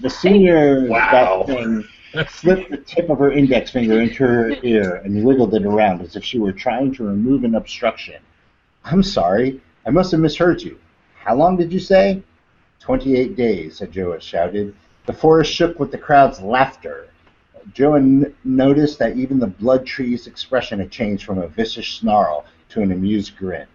The 0.00 0.08
senior 0.08 0.88
Wow. 0.88 1.44
that 1.46 1.54
thing 1.54 1.84
slipped 2.28 2.70
the 2.70 2.76
tip 2.76 3.08
of 3.08 3.18
her 3.18 3.32
index 3.32 3.70
finger 3.70 4.00
into 4.00 4.24
her 4.24 4.52
ear 4.62 4.96
and 5.04 5.24
wiggled 5.24 5.54
it 5.54 5.64
around 5.64 6.02
as 6.02 6.16
if 6.16 6.24
she 6.24 6.38
were 6.38 6.52
trying 6.52 6.92
to 6.94 7.04
remove 7.04 7.44
an 7.44 7.54
obstruction. 7.54 8.20
I'm 8.84 9.02
sorry, 9.02 9.60
I 9.86 9.90
must 9.90 10.10
have 10.12 10.20
misheard 10.20 10.62
you. 10.62 10.78
How 11.14 11.34
long 11.34 11.56
did 11.56 11.72
you 11.72 11.80
say? 11.80 12.22
Twenty-eight 12.80 13.36
days, 13.36 13.76
said 13.76 13.92
Ajoa 13.92 14.20
shouted. 14.20 14.74
The 15.06 15.12
forest 15.12 15.52
shook 15.52 15.78
with 15.78 15.90
the 15.90 15.98
crowd's 15.98 16.40
laughter. 16.40 17.08
Joa 17.74 17.98
n- 17.98 18.34
noticed 18.42 18.98
that 18.98 19.16
even 19.16 19.38
the 19.38 19.46
blood 19.46 19.86
tree's 19.86 20.26
expression 20.26 20.78
had 20.78 20.90
changed 20.90 21.24
from 21.24 21.38
a 21.38 21.48
vicious 21.48 21.86
snarl 21.86 22.46
to 22.70 22.80
an 22.80 22.90
amused 22.90 23.36
grin. 23.36 23.66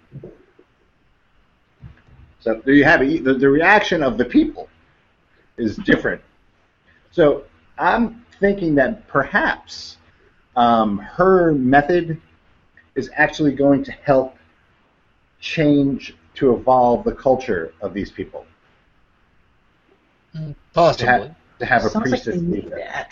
So 2.39 2.61
there 2.65 2.73
you 2.73 2.83
have 2.83 3.01
it. 3.01 3.23
The, 3.23 3.35
the 3.35 3.49
reaction 3.49 4.03
of 4.03 4.17
the 4.17 4.25
people 4.25 4.69
is 5.57 5.77
different. 5.77 6.21
So 7.11 7.43
I'm 7.77 8.25
thinking 8.39 8.75
that 8.75 9.07
perhaps 9.07 9.97
um, 10.55 10.97
her 10.97 11.53
method 11.53 12.21
is 12.95 13.09
actually 13.15 13.53
going 13.53 13.83
to 13.83 13.91
help 13.91 14.37
change 15.39 16.15
to 16.35 16.53
evolve 16.53 17.03
the 17.03 17.11
culture 17.13 17.73
of 17.81 17.93
these 17.93 18.11
people 18.11 18.45
Possibly. 20.73 21.31
to 21.59 21.65
have 21.65 21.85
a 21.85 21.89
Sounds 21.89 22.09
priestess 22.09 22.35
they 22.35 22.41
lead 22.41 22.71
that. 22.71 23.11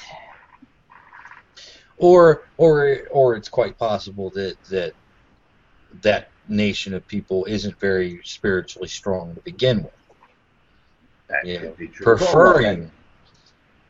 Or 1.97 2.43
or 2.57 2.99
or 3.11 3.35
it's 3.35 3.47
quite 3.49 3.77
possible 3.77 4.29
that 4.31 4.61
that 4.65 4.93
that 6.01 6.29
nation 6.49 6.93
of 6.93 7.07
people 7.07 7.45
isn't 7.45 7.79
very 7.79 8.19
spiritually 8.23 8.87
strong 8.89 9.35
to 9.35 9.41
begin 9.41 9.83
with. 9.83 9.93
That 11.29 11.45
Yeah. 11.45 11.59
could 11.59 11.77
be 11.77 11.87
true. 11.87 12.03
Preferring 12.03 12.91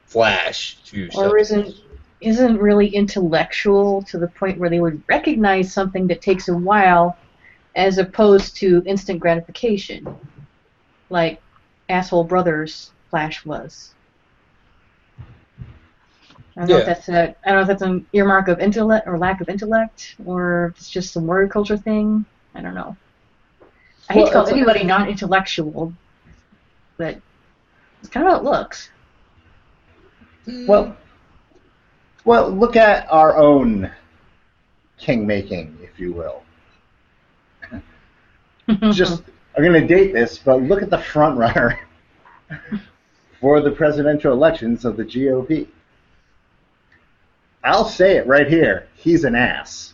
Flash 0.05 0.77
to 0.85 1.09
Or 1.15 1.37
isn't 1.37 1.75
isn't 2.21 2.57
really 2.57 2.87
intellectual 2.87 4.01
to 4.03 4.17
the 4.17 4.27
point 4.27 4.57
where 4.57 4.69
they 4.69 4.79
would 4.79 5.03
recognize 5.09 5.73
something 5.73 6.07
that 6.07 6.21
takes 6.21 6.47
a 6.47 6.55
while, 6.55 7.17
as 7.75 7.97
opposed 7.97 8.55
to 8.55 8.81
instant 8.85 9.19
gratification, 9.19 10.07
like 11.09 11.41
asshole 11.89 12.23
brothers 12.23 12.91
Flash 13.09 13.45
was. 13.45 13.93
I 16.55 16.61
don't 16.61 16.69
know 16.69 16.77
if 16.77 16.85
that's 16.85 17.09
a 17.09 17.35
I 17.45 17.49
don't 17.49 17.55
know 17.55 17.61
if 17.61 17.67
that's 17.67 17.81
an 17.81 18.05
earmark 18.13 18.47
of 18.47 18.59
intellect 18.59 19.07
or 19.07 19.17
lack 19.17 19.41
of 19.41 19.49
intellect, 19.49 20.15
or 20.25 20.67
if 20.67 20.77
it's 20.77 20.89
just 20.89 21.11
some 21.11 21.25
word 21.25 21.49
culture 21.49 21.77
thing. 21.77 22.25
I 22.55 22.61
don't 22.61 22.75
know. 22.75 22.95
I 24.09 24.13
hate 24.13 24.23
Well, 24.23 24.27
to 24.27 24.33
call 24.33 24.47
anybody 24.47 24.83
non-intellectual, 24.83 25.93
but 26.97 27.19
it's 27.99 28.09
kind 28.09 28.27
of 28.27 28.33
how 28.33 28.39
it 28.39 28.43
looks. 28.43 28.89
Well, 30.45 30.95
well, 32.25 32.49
look 32.49 32.75
at 32.75 33.11
our 33.11 33.37
own 33.37 33.91
king 34.97 35.27
making, 35.27 35.77
if 35.81 35.99
you 35.99 36.13
will. 36.13 36.43
Just, 38.91 39.23
I'm 39.55 39.63
going 39.63 39.79
to 39.81 39.87
date 39.87 40.13
this, 40.13 40.37
but 40.37 40.61
look 40.61 40.81
at 40.81 40.89
the 40.89 40.97
front 40.97 41.37
runner 41.37 41.79
for 43.41 43.61
the 43.61 43.71
presidential 43.71 44.31
elections 44.31 44.85
of 44.85 44.95
the 44.95 45.03
GOP. 45.03 45.67
I'll 47.63 47.85
say 47.85 48.17
it 48.17 48.27
right 48.27 48.47
here. 48.47 48.87
He's 48.95 49.23
an 49.23 49.35
ass. 49.35 49.93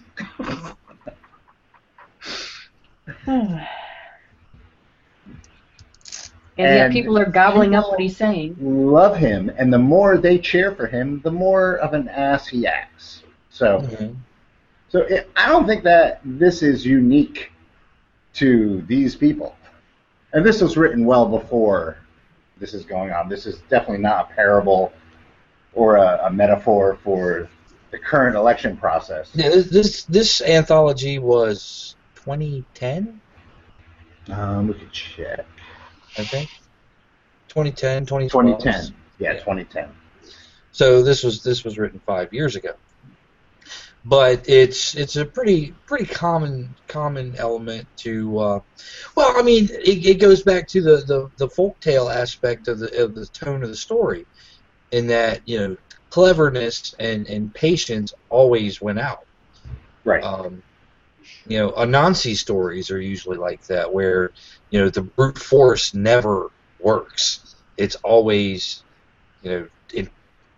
And, 6.59 6.75
yet 6.75 6.91
people 6.91 7.17
are 7.17 7.25
gobbling 7.25 7.75
up 7.75 7.89
what 7.89 7.99
he's 7.99 8.17
saying. 8.17 8.55
Love 8.59 9.17
him, 9.17 9.51
and 9.57 9.71
the 9.71 9.79
more 9.79 10.17
they 10.17 10.37
cheer 10.37 10.73
for 10.75 10.87
him, 10.87 11.21
the 11.23 11.31
more 11.31 11.75
of 11.77 11.93
an 11.93 12.07
ass 12.09 12.47
he 12.47 12.67
acts. 12.67 13.23
So, 13.49 13.81
Mhm. 13.81 14.15
So 14.89 15.01
it, 15.01 15.29
I 15.35 15.47
don't 15.47 15.67
think 15.67 15.83
that 15.83 16.19
this 16.25 16.63
is 16.63 16.83
unique 16.85 17.51
to 18.33 18.81
these 18.87 19.15
people. 19.15 19.55
And 20.33 20.43
this 20.45 20.61
was 20.61 20.77
written 20.77 21.05
well 21.05 21.27
before 21.27 21.97
this 22.57 22.73
is 22.73 22.85
going 22.85 23.11
on. 23.11 23.29
This 23.29 23.45
is 23.45 23.59
definitely 23.69 23.99
not 23.99 24.31
a 24.31 24.33
parable 24.33 24.91
or 25.73 25.97
a, 25.97 26.25
a 26.25 26.31
metaphor 26.31 26.97
for 27.03 27.49
the 27.91 27.99
current 27.99 28.35
election 28.35 28.77
process. 28.77 29.29
Yeah, 29.33 29.49
this 29.49 29.67
this, 29.69 30.03
this 30.03 30.41
anthology 30.41 31.19
was 31.19 31.95
2010, 32.15 33.21
Um, 34.31 34.67
we 34.67 34.73
could 34.73 34.91
check. 34.91 35.45
I 36.19 36.23
think. 36.23 36.49
2010, 37.49 38.05
2012. 38.05 38.59
2010. 38.61 38.95
Yeah, 39.19 39.33
Yeah. 39.33 39.39
2010. 39.39 39.89
So 40.71 41.01
this 41.01 41.23
was 41.23 41.43
this 41.43 41.63
was 41.63 41.77
written 41.77 41.99
five 42.05 42.33
years 42.33 42.55
ago. 42.55 42.73
But 44.05 44.47
it's 44.47 44.95
it's 44.95 45.17
a 45.17 45.25
pretty 45.25 45.73
pretty 45.85 46.05
common 46.05 46.73
common 46.87 47.35
element 47.37 47.85
to 47.97 48.39
uh, 48.39 48.59
well 49.15 49.33
I 49.37 49.41
mean 49.41 49.65
it, 49.71 50.05
it 50.05 50.19
goes 50.19 50.41
back 50.41 50.67
to 50.69 50.81
the, 50.81 50.97
the, 50.97 51.29
the 51.37 51.47
folktale 51.47 52.13
aspect 52.13 52.67
of 52.69 52.79
the 52.79 53.03
of 53.03 53.13
the 53.13 53.25
tone 53.25 53.61
of 53.61 53.69
the 53.69 53.75
story 53.75 54.25
in 54.91 55.07
that 55.07 55.41
you 55.45 55.59
know 55.59 55.77
cleverness 56.11 56.95
and, 56.97 57.27
and 57.27 57.53
patience 57.53 58.13
always 58.29 58.81
went 58.81 58.99
out 58.99 59.25
Right. 60.05 60.23
um, 60.23 60.63
you 61.47 61.57
know, 61.59 61.71
Anansi 61.71 62.35
stories 62.35 62.91
are 62.91 62.99
usually 63.01 63.37
like 63.37 63.61
that, 63.67 63.91
where 63.93 64.31
you 64.69 64.79
know 64.79 64.89
the 64.89 65.01
brute 65.03 65.37
force 65.37 65.93
never 65.93 66.49
works. 66.79 67.43
It's 67.77 67.95
always, 68.03 68.83
you 69.41 69.51
know, 69.51 69.67
it, 69.93 70.09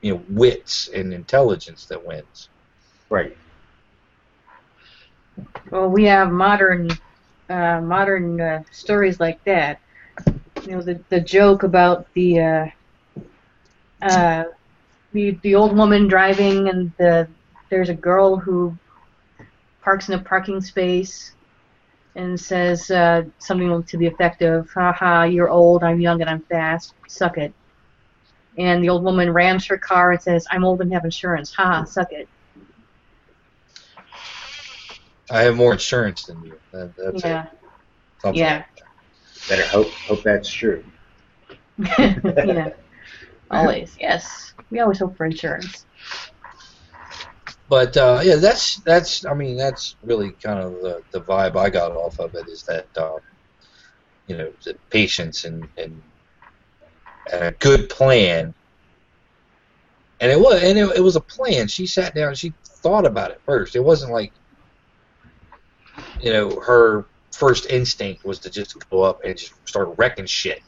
you 0.01 0.13
know, 0.15 0.23
wits 0.27 0.89
and 0.93 1.13
intelligence 1.13 1.85
that 1.87 2.05
wins. 2.05 2.49
right. 3.09 3.37
Well, 5.71 5.89
we 5.89 6.05
have 6.05 6.31
modern, 6.31 6.89
uh, 7.49 7.81
modern 7.81 8.39
uh, 8.41 8.59
stories 8.71 9.19
like 9.19 9.39
that. 9.45 9.79
You 10.65 10.75
know, 10.77 10.81
the 10.81 11.03
the 11.09 11.21
joke 11.21 11.63
about 11.63 12.05
the 12.13 12.39
uh, 12.39 12.65
uh, 14.01 14.43
the 15.13 15.39
the 15.43 15.55
old 15.55 15.75
woman 15.75 16.07
driving 16.07 16.69
and 16.69 16.91
the 16.97 17.27
there's 17.69 17.89
a 17.89 17.95
girl 17.95 18.37
who 18.37 18.77
parks 19.81 20.09
in 20.09 20.15
a 20.15 20.23
parking 20.23 20.61
space 20.61 21.33
and 22.15 22.39
says 22.39 22.89
uh, 22.91 23.23
something 23.39 23.83
to 23.83 23.97
the 23.97 24.07
effect 24.07 24.41
of 24.41 24.69
"Ha 24.73 24.93
ha, 24.93 25.23
you're 25.23 25.49
old, 25.49 25.83
I'm 25.83 25.99
young, 25.99 26.21
and 26.21 26.29
I'm 26.29 26.41
fast. 26.43 26.93
Suck 27.07 27.37
it." 27.37 27.53
And 28.57 28.83
the 28.83 28.89
old 28.89 29.03
woman 29.03 29.31
rams 29.31 29.65
her 29.67 29.77
car 29.77 30.11
and 30.11 30.21
says, 30.21 30.45
"I'm 30.51 30.63
old 30.63 30.81
and 30.81 30.93
have 30.93 31.05
insurance. 31.05 31.53
Ha, 31.53 31.63
ha, 31.63 31.83
suck 31.85 32.11
it." 32.11 32.27
I 35.31 35.43
have 35.43 35.55
more 35.55 35.71
insurance 35.71 36.25
than 36.25 36.43
you. 36.43 36.59
That, 36.73 36.93
that's 36.97 37.23
yeah, 37.23 37.43
it. 37.45 37.49
Something 38.21 38.41
Yeah. 38.41 38.55
like. 38.55 38.65
Better 39.49 39.67
hope 39.67 39.87
hope 40.07 40.23
that's 40.23 40.51
true. 40.51 40.83
yeah. 41.97 42.69
Always, 43.51 43.97
yes. 43.99 44.53
We 44.69 44.79
always 44.79 44.99
hope 44.99 45.17
for 45.17 45.25
insurance. 45.25 45.85
But 47.71 47.95
uh, 47.95 48.19
yeah, 48.21 48.35
that's 48.35 48.81
that's. 48.81 49.25
I 49.25 49.33
mean, 49.33 49.55
that's 49.55 49.95
really 50.03 50.31
kind 50.43 50.59
of 50.59 50.73
the, 50.81 51.01
the 51.13 51.21
vibe 51.21 51.55
I 51.55 51.69
got 51.69 51.93
off 51.93 52.19
of 52.19 52.35
it 52.35 52.49
is 52.49 52.63
that 52.63 52.87
uh, 52.97 53.19
you 54.27 54.35
know 54.35 54.51
the 54.65 54.77
patience 54.89 55.45
and, 55.45 55.69
and 55.77 56.03
and 57.31 57.43
a 57.45 57.51
good 57.53 57.87
plan. 57.87 58.53
And 60.19 60.29
it 60.29 60.37
was 60.37 60.61
and 60.61 60.77
it, 60.77 60.97
it 60.97 60.99
was 60.99 61.15
a 61.15 61.21
plan. 61.21 61.69
She 61.69 61.87
sat 61.87 62.13
down. 62.13 62.35
She 62.35 62.53
thought 62.83 63.05
about 63.05 63.31
it 63.31 63.41
first. 63.45 63.77
It 63.77 63.85
wasn't 63.85 64.11
like 64.11 64.33
you 66.19 66.33
know 66.33 66.59
her 66.59 67.05
first 67.31 67.67
instinct 67.69 68.25
was 68.25 68.39
to 68.39 68.49
just 68.49 68.75
go 68.89 69.01
up 69.03 69.21
and 69.23 69.37
just 69.37 69.53
start 69.65 69.97
wrecking 69.97 70.25
shit. 70.25 70.61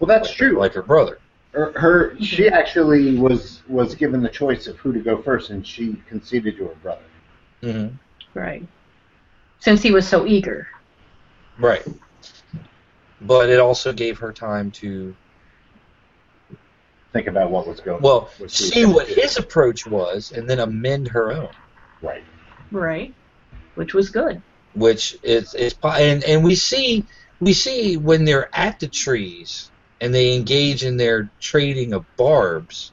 Well, 0.00 0.08
that's 0.08 0.28
like, 0.28 0.38
true. 0.38 0.58
Like 0.58 0.72
her 0.72 0.82
brother. 0.82 1.20
Her, 1.56 1.72
her 1.78 2.16
she 2.20 2.48
actually 2.48 3.16
was 3.16 3.62
was 3.66 3.94
given 3.94 4.22
the 4.22 4.28
choice 4.28 4.66
of 4.66 4.76
who 4.76 4.92
to 4.92 5.00
go 5.00 5.20
first, 5.22 5.50
and 5.50 5.66
she 5.66 5.96
conceded 6.08 6.56
to 6.58 6.68
her 6.68 6.74
brother. 6.82 7.02
hmm 7.62 7.86
Right. 8.34 8.62
Since 9.60 9.80
he 9.82 9.90
was 9.90 10.06
so 10.06 10.26
eager. 10.26 10.68
Right. 11.58 11.82
But 13.22 13.48
it 13.48 13.58
also 13.58 13.92
gave 13.94 14.18
her 14.18 14.32
time 14.32 14.70
to 14.72 15.14
Think 17.14 17.28
about 17.28 17.50
what 17.50 17.66
was 17.66 17.80
going. 17.80 18.02
well 18.02 18.20
what 18.22 18.40
was 18.40 18.52
see 18.52 18.84
what 18.84 19.08
do. 19.08 19.14
his 19.14 19.38
approach 19.38 19.86
was 19.86 20.32
and 20.32 20.48
then 20.48 20.58
amend 20.58 21.08
her 21.08 21.32
own 21.32 21.48
right. 22.02 22.22
Right. 22.70 23.14
Which 23.74 23.94
was 23.94 24.10
good. 24.10 24.42
which 24.74 25.16
is 25.22 25.54
is 25.54 25.74
and 25.82 26.22
and 26.24 26.44
we 26.44 26.54
see 26.54 27.04
we 27.40 27.54
see 27.54 27.96
when 27.96 28.26
they're 28.26 28.54
at 28.54 28.78
the 28.80 28.86
trees 28.88 29.70
and 30.00 30.14
they 30.14 30.34
engage 30.34 30.84
in 30.84 30.96
their 30.96 31.30
trading 31.40 31.92
of 31.92 32.04
barbs 32.16 32.92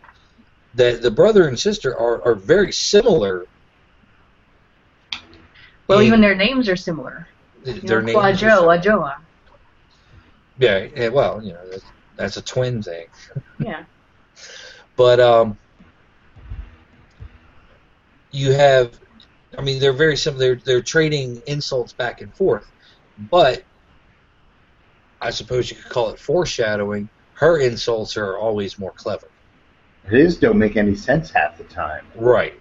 that 0.75 1.01
the 1.01 1.11
brother 1.11 1.47
and 1.47 1.59
sister 1.59 1.97
are, 1.97 2.21
are 2.25 2.35
very 2.35 2.71
similar 2.71 3.45
Well, 5.87 6.01
even 6.01 6.21
their 6.21 6.35
names 6.35 6.69
are 6.69 6.75
similar. 6.75 7.27
Their 7.63 8.01
know, 8.01 8.13
names 8.13 8.43
are 8.43 8.47
Quajo, 8.47 8.81
Ajoa. 8.81 9.15
yeah, 10.59 10.87
yeah 10.95 11.09
well 11.09 11.41
you 11.43 11.53
know 11.53 11.69
that's, 11.69 11.83
that's 12.15 12.37
a 12.37 12.41
twin 12.41 12.81
thing 12.81 13.07
Yeah. 13.59 13.83
but 14.95 15.19
um 15.19 15.57
you 18.31 18.51
have 18.51 18.99
I 19.57 19.61
mean 19.61 19.79
they're 19.79 19.93
very 19.93 20.17
similar 20.17 20.55
they're, 20.55 20.61
they're 20.65 20.81
trading 20.81 21.41
insults 21.47 21.93
back 21.93 22.21
and 22.21 22.33
forth 22.35 22.69
but 23.17 23.63
I 25.23 25.29
suppose 25.31 25.69
you 25.71 25.77
could 25.77 25.91
call 25.91 26.09
it 26.09 26.19
foreshadowing 26.19 27.09
her 27.35 27.57
insults 27.59 28.17
are 28.17 28.37
always 28.37 28.77
more 28.77 28.91
clever 28.91 29.27
His 30.09 30.37
don't 30.37 30.57
make 30.59 30.75
any 30.77 30.95
sense 30.95 31.31
half 31.31 31.57
the 31.57 31.63
time. 31.65 32.05
right 32.15 32.53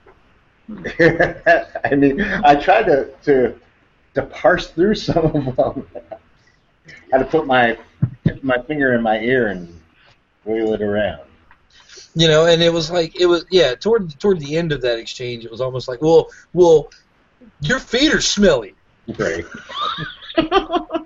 I 0.99 1.95
mean, 1.97 2.21
I 2.23 2.55
tried 2.55 2.85
to, 2.85 3.11
to 3.25 3.59
to 4.15 4.23
parse 4.23 4.69
through 4.69 4.95
some 4.95 5.25
of 5.27 5.57
them. 5.57 5.87
I 6.11 6.17
had 7.13 7.19
to 7.19 7.25
put 7.25 7.47
my 7.47 7.77
my 8.43 8.59
finger 8.63 8.95
in 8.95 9.03
my 9.03 9.19
ear 9.19 9.49
and 9.49 9.69
wiggle 10.45 10.75
it 10.75 10.83
around. 10.83 11.21
you 12.15 12.29
know 12.29 12.47
and 12.47 12.63
it 12.63 12.73
was 12.73 12.91
like 12.91 13.21
it 13.21 13.27
was 13.27 13.45
yeah 13.51 13.75
toward 13.75 14.19
toward 14.21 14.39
the 14.41 14.57
end 14.57 14.71
of 14.73 14.81
that 14.83 14.99
exchange 14.99 15.45
it 15.45 15.51
was 15.51 15.61
almost 15.61 15.89
like 15.89 16.01
well 16.01 16.29
well 16.53 16.91
your 17.61 17.79
feet 17.81 18.15
are 18.15 18.21
smelly 18.21 18.75
Right. 19.19 19.45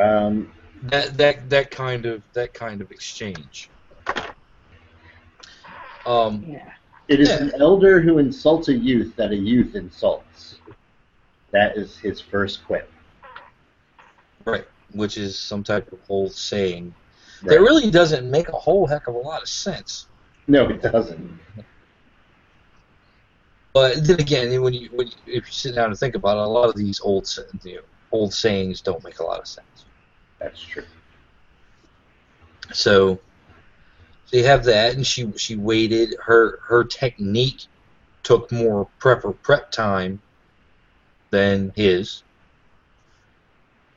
Um, 0.00 0.52
that 0.84 1.16
that 1.18 1.50
that 1.50 1.70
kind 1.70 2.06
of 2.06 2.22
that 2.32 2.54
kind 2.54 2.80
of 2.80 2.90
exchange 2.90 3.68
um 6.06 6.42
yeah. 6.48 6.72
it 7.08 7.20
is 7.20 7.28
Yeah. 7.28 7.36
an 7.42 7.52
elder 7.60 8.00
who 8.00 8.18
insults 8.18 8.68
a 8.68 8.72
youth 8.74 9.14
that 9.16 9.30
a 9.32 9.36
youth 9.36 9.74
insults. 9.74 10.56
That 11.50 11.76
is 11.76 11.98
his 11.98 12.20
first 12.20 12.64
quip. 12.64 12.90
Right, 14.46 14.66
which 14.92 15.18
is 15.18 15.38
some 15.38 15.62
type 15.62 15.92
of 15.92 15.98
old 16.08 16.32
saying 16.32 16.94
Right. 17.42 17.50
that 17.50 17.60
really 17.60 17.90
doesn't 17.90 18.30
make 18.30 18.48
a 18.48 18.52
whole 18.52 18.86
heck 18.86 19.06
of 19.06 19.14
a 19.14 19.18
lot 19.18 19.42
of 19.42 19.48
sense. 19.48 20.06
No, 20.46 20.68
it 20.68 20.80
doesn't. 20.82 21.38
But 23.72 24.04
then 24.04 24.18
again, 24.20 24.60
when 24.62 24.72
you, 24.74 24.88
when 24.94 25.06
you 25.08 25.12
if 25.26 25.46
you 25.46 25.52
sit 25.52 25.74
down 25.74 25.90
and 25.90 25.98
think 25.98 26.14
about 26.14 26.38
it, 26.38 26.44
a 26.44 26.46
lot 26.46 26.68
of 26.68 26.76
these 26.76 27.00
old 27.00 27.28
you 27.62 27.76
know, 27.76 27.80
old 28.12 28.32
sayings 28.34 28.80
don't 28.80 29.02
make 29.04 29.20
a 29.20 29.24
lot 29.24 29.38
of 29.40 29.46
sense. 29.46 29.84
That's 30.40 30.60
true. 30.60 30.84
So, 32.72 33.18
so 34.26 34.36
you 34.36 34.44
have 34.44 34.64
that, 34.64 34.94
and 34.94 35.06
she 35.06 35.30
she 35.36 35.56
waited. 35.56 36.14
Her 36.24 36.60
her 36.66 36.84
technique 36.84 37.66
took 38.22 38.50
more 38.52 38.88
prep 38.98 39.24
or 39.24 39.32
prep 39.32 39.70
time 39.70 40.20
than 41.30 41.72
his. 41.76 42.22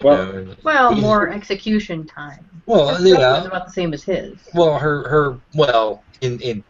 you 0.01 0.07
Well, 0.07 0.33
know, 0.33 0.55
Well, 0.63 0.95
more 0.95 1.29
execution 1.29 2.05
time. 2.05 2.45
well, 2.65 2.95
Her 2.95 3.07
yeah. 3.07 3.43
about 3.45 3.65
the 3.65 3.71
same 3.71 3.93
as 3.93 4.03
his. 4.03 4.37
Well, 4.53 4.77
her 4.79 5.07
her 5.07 5.39
well 5.53 6.03
in 6.21 6.39
in 6.41 6.63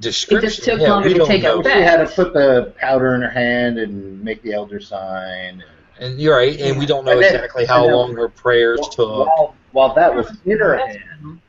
description. 0.00 0.64
took 0.64 0.80
yeah, 0.80 0.90
longer 0.90 1.08
we 1.08 1.14
to 1.14 1.18
don't 1.20 1.28
take 1.28 1.42
know. 1.42 1.60
effect. 1.60 1.74
she 1.76 1.82
had 1.82 2.06
to 2.06 2.14
put 2.14 2.34
the 2.34 2.74
powder 2.78 3.14
in 3.14 3.22
her 3.22 3.30
hand 3.30 3.78
and 3.78 4.22
make 4.22 4.42
the 4.42 4.52
elder 4.52 4.80
sign. 4.80 5.62
And 5.62 5.64
you're 6.00 6.36
right, 6.36 6.58
and 6.60 6.78
we 6.78 6.86
don't 6.86 7.04
know 7.04 7.18
then- 7.20 7.34
exactly 7.34 7.64
how 7.64 7.84
then- 7.84 7.92
long 7.92 8.14
her 8.16 8.28
prayers 8.28 8.80
took. 8.92 9.26
While, 9.26 9.54
while 9.72 9.94
that 9.94 10.14
was 10.14 10.30
in 10.44 10.58
her 10.58 10.76
hand, 10.76 11.40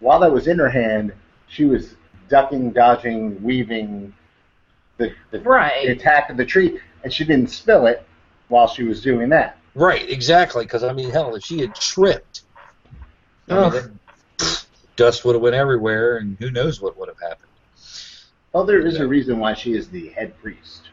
while 0.00 0.20
that 0.20 0.32
was 0.32 0.46
in 0.48 0.58
her 0.58 0.68
hand, 0.68 1.12
she 1.48 1.64
was 1.64 1.94
ducking, 2.28 2.70
dodging, 2.72 3.42
weaving 3.42 4.12
the, 4.96 5.12
the, 5.30 5.38
the 5.38 5.92
attack 5.92 6.30
of 6.30 6.36
the 6.36 6.44
tree, 6.44 6.78
and 7.04 7.12
she 7.12 7.24
didn't 7.24 7.50
spill 7.50 7.86
it 7.86 8.06
while 8.48 8.66
she 8.68 8.82
was 8.84 9.02
doing 9.02 9.28
that. 9.30 9.58
Right, 9.74 10.08
exactly. 10.08 10.64
Because 10.64 10.84
I 10.84 10.92
mean, 10.92 11.10
hell, 11.10 11.34
if 11.34 11.44
she 11.44 11.60
had 11.60 11.74
tripped, 11.74 12.42
I 13.48 13.54
mean, 13.54 13.64
Ugh. 13.64 13.72
then, 13.72 13.98
pfft, 14.38 14.66
dust 14.96 15.24
would 15.24 15.34
have 15.34 15.42
went 15.42 15.54
everywhere, 15.54 16.18
and 16.18 16.36
who 16.38 16.50
knows 16.50 16.80
what 16.80 16.96
would 16.98 17.08
have 17.08 17.20
happened. 17.20 17.48
Well, 18.52 18.64
there 18.64 18.80
is 18.86 19.00
a 19.00 19.06
reason 19.06 19.38
why 19.38 19.54
she 19.54 19.72
is 19.74 19.88
the 19.88 20.08
head 20.10 20.38
priest. 20.40 20.90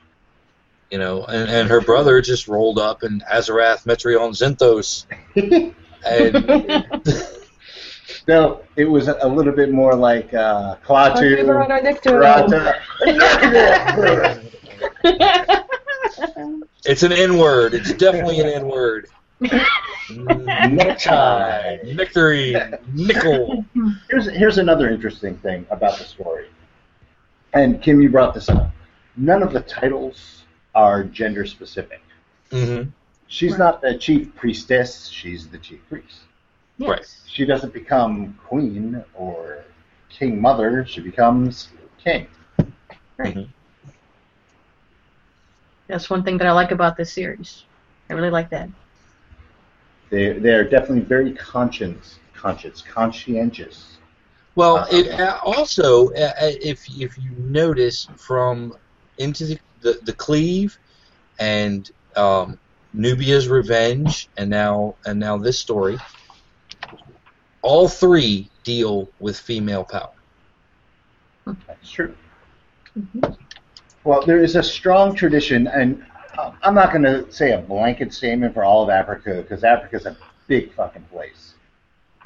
You 0.91 0.97
know, 0.97 1.23
and, 1.25 1.49
and 1.49 1.69
her 1.69 1.81
brother 1.81 2.21
just 2.21 2.47
rolled 2.47 2.79
up 2.79 3.03
in 3.03 3.21
Azarath 3.21 3.85
Metrion 3.85 4.31
Zinthos. 4.31 5.05
And 6.03 7.13
no, 8.27 8.61
it 8.75 8.85
was 8.85 9.07
a, 9.07 9.17
a 9.21 9.27
little 9.27 9.53
bit 9.53 9.71
more 9.71 9.95
like 9.95 10.33
uh, 10.33 10.75
Klaatu. 10.83 11.37
Krata. 12.01 12.79
it's 16.85 17.03
an 17.03 17.11
N 17.11 17.37
word. 17.37 17.73
It's 17.73 17.93
definitely 17.93 18.39
an 18.39 18.47
N 18.47 18.67
word. 18.67 19.07
Necktie. 20.11 21.77
Nectarine. 21.85 22.75
Nickel. 22.93 23.65
Here's 24.09 24.29
here's 24.29 24.57
another 24.57 24.89
interesting 24.89 25.37
thing 25.37 25.65
about 25.69 25.97
the 25.97 26.03
story. 26.03 26.47
And 27.53 27.81
Kim, 27.81 28.01
you 28.01 28.09
brought 28.09 28.33
this 28.33 28.49
up. 28.49 28.71
None 29.15 29.43
of 29.43 29.53
the 29.53 29.61
titles 29.61 30.38
are 30.75 31.03
gender 31.03 31.45
specific. 31.45 32.01
Mm-hmm. 32.51 32.89
She's 33.27 33.51
Right. 33.51 33.59
not 33.59 33.81
the 33.81 33.97
chief 33.97 34.35
priestess. 34.35 35.07
She's 35.07 35.47
the 35.47 35.57
chief 35.57 35.79
priest. 35.89 36.21
Right. 36.79 37.05
She 37.27 37.45
doesn't 37.45 37.73
become 37.73 38.37
queen 38.47 39.03
or 39.13 39.63
king 40.09 40.41
mother. 40.41 40.85
She 40.85 41.01
becomes 41.01 41.69
king. 42.03 42.27
Right. 43.17 43.47
That's 45.87 46.09
one 46.09 46.23
thing 46.23 46.37
that 46.37 46.47
I 46.47 46.51
like 46.51 46.71
about 46.71 46.97
this 46.97 47.11
series. 47.11 47.65
I 48.09 48.13
really 48.13 48.29
like 48.29 48.49
that. 48.51 48.69
They 50.09 50.33
they're 50.33 50.63
definitely 50.63 51.01
very 51.01 51.33
conscience 51.33 52.19
conscious 52.33 52.81
conscientious. 52.81 53.97
Well, 54.55 54.87
it 54.91 55.19
uh, 55.19 55.39
also, 55.43 56.09
uh, 56.13 56.33
uh, 56.41 56.51
if 56.61 56.87
if 56.99 57.17
you 57.17 57.31
notice 57.37 58.07
from 58.17 58.75
into 59.17 59.45
the 59.45 59.59
the, 59.81 59.99
the 60.03 60.13
cleave 60.13 60.77
and 61.39 61.89
um, 62.15 62.59
Nubia's 62.93 63.47
revenge, 63.47 64.29
and 64.37 64.49
now 64.49 64.95
and 65.05 65.19
now 65.19 65.37
this 65.37 65.59
story, 65.59 65.97
all 67.61 67.87
three 67.87 68.49
deal 68.63 69.09
with 69.19 69.37
female 69.39 69.83
power. 69.83 70.09
That's 71.67 71.89
true. 71.91 72.15
Mhm. 72.97 73.37
Well, 74.03 74.25
there 74.25 74.41
is 74.43 74.55
a 74.55 74.63
strong 74.63 75.13
tradition, 75.15 75.67
and 75.67 76.03
I'm 76.63 76.73
not 76.73 76.91
going 76.91 77.03
to 77.03 77.31
say 77.31 77.51
a 77.51 77.57
blanket 77.59 78.13
statement 78.13 78.53
for 78.53 78.63
all 78.63 78.83
of 78.83 78.89
Africa 78.89 79.41
because 79.41 79.63
Africa's 79.63 80.05
a 80.05 80.15
big 80.47 80.73
fucking 80.73 81.03
place. 81.11 81.53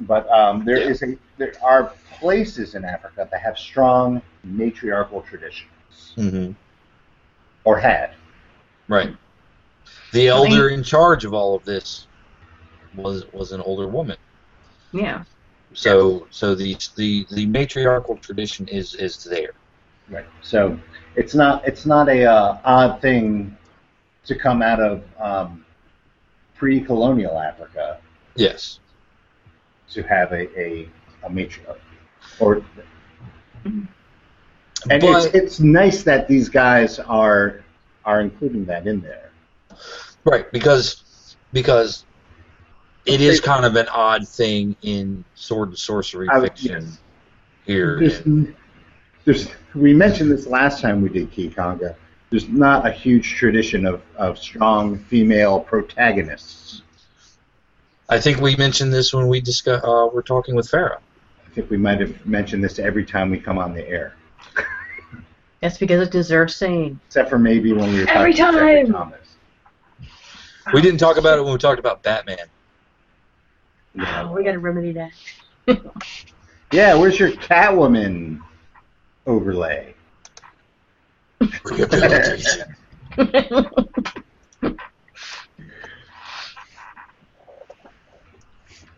But 0.00 0.28
um, 0.30 0.64
there 0.64 0.78
Yeah. 0.78 0.88
is 0.88 1.02
a 1.02 1.16
there 1.36 1.52
are 1.62 1.92
places 2.18 2.74
in 2.74 2.84
Africa 2.84 3.28
that 3.30 3.40
have 3.40 3.58
strong 3.58 4.22
matriarchal 4.44 5.22
traditions, 5.22 6.14
Mm-hmm. 6.16 6.52
Or 7.64 7.78
had. 7.78 8.10
Right. 8.88 9.16
The 10.12 10.28
elder 10.28 10.68
in 10.68 10.82
charge 10.82 11.24
of 11.24 11.34
all 11.34 11.54
of 11.56 11.64
this 11.64 12.06
was 12.94 13.24
was 13.32 13.52
an 13.52 13.60
older 13.62 13.88
woman. 13.88 14.16
Yeah. 14.92 15.24
So 15.72 16.26
so 16.30 16.54
the 16.54 16.76
the 16.96 17.26
the 17.30 17.46
matriarchal 17.46 18.16
tradition 18.18 18.68
is 18.68 18.94
is 18.94 19.24
there. 19.24 19.52
Right. 20.08 20.26
So 20.42 20.78
it's 21.16 21.34
not 21.34 21.66
it's 21.66 21.86
not 21.86 22.08
a 22.08 22.24
uh, 22.24 22.58
odd 22.64 23.00
thing 23.00 23.56
to 24.26 24.34
come 24.34 24.62
out 24.62 24.80
of 24.80 25.02
um, 25.18 25.64
pre-colonial 26.54 27.38
Africa 27.38 27.98
Yes. 28.36 28.80
to 29.90 30.02
have 30.02 30.32
a 30.32 30.48
a, 30.58 30.88
a 31.24 31.30
matriarch. 31.30 31.78
Or 32.40 32.64
and 34.90 35.00
but 35.00 35.26
it's 35.26 35.34
it's 35.34 35.60
nice 35.60 36.02
that 36.02 36.28
these 36.28 36.48
guys 36.48 36.98
are 36.98 37.62
are 38.04 38.20
including 38.20 38.64
that 38.66 38.86
in 38.86 39.00
there. 39.00 39.30
right 40.24 40.50
because 40.52 41.36
because 41.52 42.04
it 43.06 43.20
is 43.20 43.40
kind 43.40 43.64
of 43.64 43.76
an 43.76 43.88
odd 43.88 44.26
thing 44.26 44.76
in 44.82 45.24
sword 45.34 45.70
and 45.70 45.78
sorcery 45.78 46.28
I 46.30 46.40
fiction 46.40 46.84
yes. 46.84 46.98
here. 47.66 47.98
There's, 47.98 48.22
there's 49.24 49.48
we 49.74 49.92
mentioned 49.92 50.30
this 50.30 50.46
last 50.46 50.80
time 50.80 51.02
we 51.02 51.08
did 51.08 51.30
Ki-Khanga. 51.30 51.96
There's 52.30 52.48
not 52.48 52.86
a 52.86 52.90
huge 52.90 53.34
tradition 53.34 53.86
of, 53.86 54.02
of 54.16 54.38
strong 54.38 54.98
female 54.98 55.60
protagonists. 55.60 56.82
I 58.08 58.20
think 58.20 58.40
we 58.40 58.56
mentioned 58.56 58.92
this 58.92 59.14
when 59.14 59.28
we 59.28 59.40
discuss 59.40 59.82
uh, 59.84 60.08
we're 60.12 60.22
talking 60.22 60.54
with 60.54 60.70
Farah. 60.70 60.98
I 61.46 61.50
think 61.54 61.70
we 61.70 61.76
might 61.76 62.00
have 62.00 62.26
mentioned 62.26 62.64
this 62.64 62.78
every 62.78 63.04
time 63.04 63.30
we 63.30 63.38
come 63.38 63.58
on 63.58 63.74
the 63.74 63.86
air. 63.86 64.14
That's 65.60 65.78
because 65.78 66.06
it 66.06 66.12
deserves 66.12 66.54
saying. 66.56 67.00
Except 67.06 67.30
for 67.30 67.38
maybe 67.38 67.72
when 67.72 67.92
we 67.92 68.04
were 68.04 68.10
Every 68.10 68.34
talking 68.34 68.60
to 68.60 68.66
Jeffrey! 68.66 68.92
Thomas. 68.92 69.36
We 70.72 70.80
didn't 70.82 70.98
talk 70.98 71.16
about 71.16 71.38
it 71.38 71.42
when 71.42 71.52
we 71.52 71.58
talked 71.58 71.78
about 71.78 72.02
Batman. 72.02 72.36
Oh, 73.98 74.32
we 74.32 74.44
gotta 74.44 74.58
remedy 74.58 74.92
that. 74.92 75.12
Yeah, 76.72 76.94
where's 76.94 77.18
your 77.18 77.30
Catwoman 77.30 78.40
overlay? 79.26 79.94
Rehabilitation. 81.64 82.74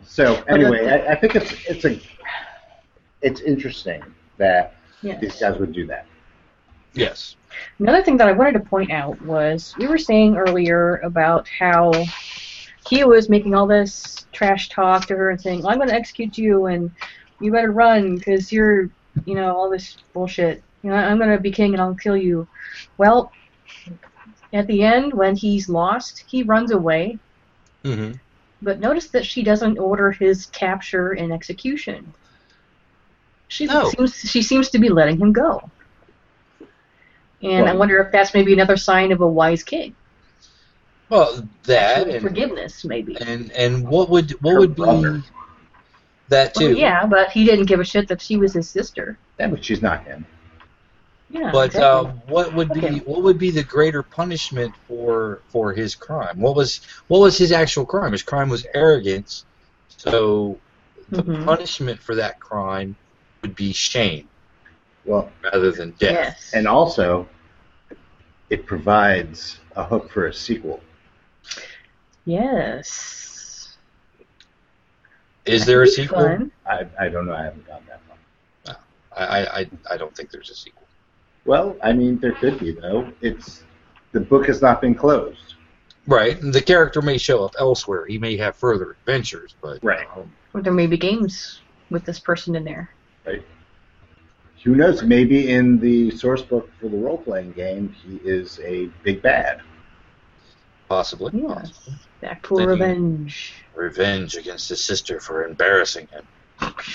So 0.05 0.43
anyway, 0.49 0.87
I, 0.89 1.13
I 1.13 1.15
think 1.15 1.37
it's 1.37 1.53
it's 1.69 1.85
a 1.85 2.01
it's 3.21 3.41
interesting 3.43 4.03
that 4.39 4.75
these 5.15 5.39
guys 5.39 5.59
would 5.59 5.73
do 5.73 5.87
that. 5.87 6.07
yes. 6.95 7.37
Another 7.79 8.03
thing 8.03 8.17
that 8.19 8.29
I 8.29 8.33
wanted 8.33 8.53
to 8.55 8.61
point 8.61 8.91
out 8.91 9.21
was 9.23 9.75
we 9.79 9.87
were 9.87 9.99
saying 9.99 10.37
earlier 10.37 10.97
about 10.97 11.49
how 11.49 11.93
he 12.89 13.05
was 13.05 13.29
making 13.29 13.55
all 13.55 13.67
this 13.67 14.27
trash 14.33 14.69
talk 14.69 15.07
to 15.07 15.17
her 15.17 15.31
and 15.31 15.41
saying, 15.41 15.63
well, 15.63 15.71
"I'm 15.71 15.79
going 15.79 15.89
to 15.89 15.95
execute 15.95 16.37
you, 16.37 16.67
and 16.67 16.91
you 17.41 17.53
better 17.53 17.73
run 17.73 18.17
because 18.17 18.53
you're, 18.53 18.91
you 19.25 19.35
know, 19.35 19.57
all 19.57 19.71
this 19.71 19.97
bullshit. 20.13 20.63
You 20.83 20.91
know, 20.91 20.97
I'm 20.97 21.19
going 21.19 21.31
to 21.31 21.39
be 21.41 21.51
king 21.51 21.73
and 21.73 21.81
I'll 21.81 21.95
kill 21.95 22.17
you." 22.17 22.47
Well, 22.99 23.31
at 24.53 24.67
the 24.67 24.83
end, 24.83 25.13
when 25.13 25.37
he's 25.37 25.69
lost, 25.69 26.25
he 26.29 26.43
runs 26.43 26.71
away. 26.73 27.19
hmm 27.85 28.13
But 28.63 28.81
notice 28.81 29.09
that 29.11 29.27
she 29.27 29.43
doesn't 29.43 29.79
order 29.79 30.13
his 30.13 30.47
capture 30.47 31.13
and 31.13 31.33
execution. 31.33 32.13
She 33.49 33.67
No. 33.67 33.91
seems 33.91 34.15
she 34.15 34.43
seems 34.43 34.71
to 34.71 34.79
be 34.79 34.89
letting 34.89 35.19
him 35.19 35.33
go. 35.33 35.71
And 37.43 37.69
I 37.69 37.75
wonder 37.75 37.99
if 38.01 38.11
that's 38.13 38.35
maybe 38.35 38.53
another 38.53 38.77
sign 38.77 39.13
of 39.13 39.21
a 39.21 39.27
wise 39.27 39.63
king. 39.63 39.95
Well, 41.09 41.49
that 41.65 42.09
and, 42.09 42.21
forgiveness, 42.23 42.85
maybe. 42.85 43.17
and 43.21 43.53
and 43.53 43.87
what 43.89 44.11
would 44.11 44.31
what 44.43 44.55
Her 44.55 44.61
would 44.61 44.75
be 44.75 44.83
brother. 44.83 45.23
that 46.29 46.55
Well, 46.57 46.69
too? 46.69 46.77
yeah, 46.77 47.07
but 47.07 47.31
he 47.31 47.45
didn't 47.45 47.67
give 47.67 47.79
a 47.79 47.85
shit 47.85 48.09
that 48.09 48.21
she 48.21 48.37
was 48.37 48.55
his 48.55 48.69
sister. 48.69 49.19
Yeah, 49.39 49.49
but 49.49 49.65
she's 49.65 49.83
not 49.83 50.05
him. 50.05 50.27
Yeah, 51.29 51.53
But 51.53 51.75
uh, 51.77 52.05
what 52.27 52.55
would 52.55 52.73
be 52.73 52.81
Okay. 52.81 52.99
what 53.01 53.23
would 53.23 53.39
be 53.39 53.51
the 53.51 53.63
greater 53.63 54.03
punishment 54.03 54.75
for 54.89 55.43
for 55.53 55.73
his 55.73 55.95
crime? 55.95 56.41
What 56.41 56.57
was 56.57 56.81
what 57.09 57.21
was 57.21 57.39
his 57.39 57.53
actual 57.53 57.87
crime? 57.87 58.13
His 58.13 58.23
crime 58.23 58.49
was 58.49 58.67
arrogance. 58.75 59.45
So 59.89 60.61
the 61.11 61.23
Mhm. 61.23 61.45
punishment 61.45 62.01
for 62.03 62.15
that 62.17 62.41
crime 62.41 62.97
would 63.43 63.55
be 63.57 63.73
shame 63.73 64.29
Well, 65.05 65.31
rather 65.43 65.71
than 65.73 65.91
death. 65.93 66.13
yes. 66.13 66.51
and 66.55 66.67
also 66.67 67.29
it 68.51 68.67
provides 68.67 69.59
a 69.77 69.85
hook 69.85 70.11
for 70.11 70.27
a 70.27 70.33
sequel. 70.35 70.81
yes. 72.25 73.77
Is 75.45 75.65
there 75.65 75.83
a 75.83 75.87
sequel? 75.87 76.19
fun. 76.23 76.51
I, 76.69 76.87
I 76.99 77.09
don't 77.09 77.27
know. 77.27 77.35
I 77.35 77.45
haven't 77.45 77.67
gotten 77.67 77.87
that 77.87 78.01
far. 78.65 78.77
I, 79.17 79.61
I 79.61 79.71
I 79.93 79.97
don't 79.97 80.15
think 80.15 80.31
there's 80.31 80.51
a 80.51 80.55
sequel. 80.55 80.83
Well, 81.45 81.77
I 81.83 81.93
mean, 81.93 82.19
there 82.19 82.33
could 82.33 82.59
be 82.59 82.73
though. 82.73 83.11
It's 83.21 83.63
the 84.13 84.21
book 84.21 84.47
has 84.47 84.61
not 84.61 84.81
been 84.81 84.95
closed. 84.95 85.55
Right. 86.09 86.41
and 86.41 86.53
The 86.53 86.61
character 86.63 87.01
may 87.03 87.17
show 87.19 87.45
up 87.45 87.55
elsewhere. 87.59 88.07
He 88.07 88.19
may 88.19 88.37
have 88.37 88.57
further 88.57 88.93
adventures, 88.93 89.55
but 89.61 89.83
Right. 89.83 90.07
Or 90.55 90.63
there 90.63 90.73
may 90.73 90.87
be 90.87 90.97
games 90.97 91.61
with 91.91 92.05
this 92.05 92.19
person 92.19 92.55
in 92.57 92.65
there. 92.65 92.91
Who 94.65 94.75
knows? 94.75 95.03
Maybe 95.03 95.53
in 95.53 95.79
the 95.79 96.11
source 96.11 96.43
book 96.43 96.69
for 96.81 96.89
the 96.89 96.97
role 96.97 97.19
playing 97.19 97.53
game, 97.53 97.95
he 98.05 98.17
is 98.25 98.59
a 98.65 98.87
big 99.05 99.23
bad. 99.23 99.61
possibly. 100.89 101.31
Yes. 101.35 101.49
possibly. 101.49 101.95
Back 102.21 102.47
for 102.47 102.59
Then 102.59 102.69
revenge. 102.69 103.55
Revenge 103.75 104.35
against 104.37 104.69
his 104.69 104.83
sister 104.83 105.21
for 105.21 105.47
embarrassing 105.47 106.09
him. 106.09 106.27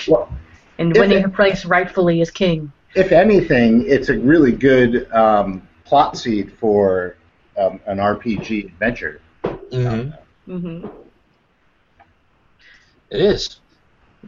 Well, 0.07 0.33
And 0.79 0.95
winning 0.97 1.19
it- 1.19 1.21
her 1.23 1.29
place 1.29 1.63
rightfully 1.65 2.21
as 2.21 2.31
king. 2.31 2.71
if 2.95 3.11
anything, 3.11 3.85
it's 3.87 4.09
a 4.09 4.17
really 4.17 4.51
good 4.51 5.09
um, 5.13 5.65
plot 5.85 6.17
seed 6.17 6.51
for 6.59 7.15
um, 7.57 7.79
an 7.85 7.97
RPG 7.99 8.65
adventure. 8.65 9.21
hmm 9.45 10.09
hmm 10.45 10.87
It 13.11 13.21
is. 13.21 13.59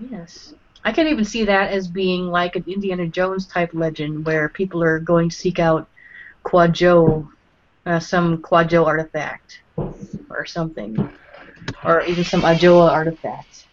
Yes. 0.10 0.54
I 0.86 0.92
can 0.92 1.08
even 1.08 1.26
see 1.26 1.46
that 1.46 1.72
as 1.72 1.88
being 1.88 2.28
like 2.28 2.56
an 2.56 2.66
Indiana 2.68 3.08
Jones 3.08 3.48
type 3.48 3.72
legend 3.74 4.26
where 4.26 4.50
people 4.50 4.84
are 4.84 5.00
going 5.00 5.30
to 5.30 5.36
seek 5.36 5.60
out 5.60 5.88
Quad 6.44 6.74
Joe 6.74 7.28
uh, 7.86 8.00
some 8.00 8.42
Quadjo 8.42 8.86
artifact 8.86 9.62
or 9.78 10.46
something, 10.46 11.10
or 11.84 12.02
even 12.04 12.24
some 12.24 12.42
Ajoa 12.42 12.90
artifact. 12.90 13.68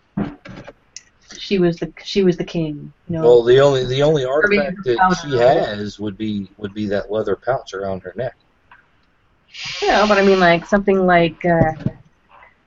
She 1.39 1.59
was 1.59 1.77
the 1.79 1.93
she 2.05 2.23
was 2.23 2.37
the 2.37 2.45
king. 2.45 2.93
You 3.09 3.17
know. 3.17 3.23
Well, 3.23 3.43
the 3.43 3.61
only 3.61 3.87
the 3.87 4.03
only 4.03 4.25
artifact 4.25 4.85
that 4.85 5.19
she 5.23 5.37
has 5.37 5.99
would 5.99 6.17
be 6.17 6.51
would 6.59 6.75
be 6.75 6.87
that 6.87 7.11
leather 7.11 7.37
pouch 7.37 7.75
around 7.75 8.03
her 8.03 8.13
neck. 8.17 8.37
Yeah, 9.83 10.07
but 10.07 10.19
I 10.19 10.23
mean 10.23 10.41
like 10.41 10.67
something 10.67 11.07
like 11.07 11.45
uh, 11.45 11.73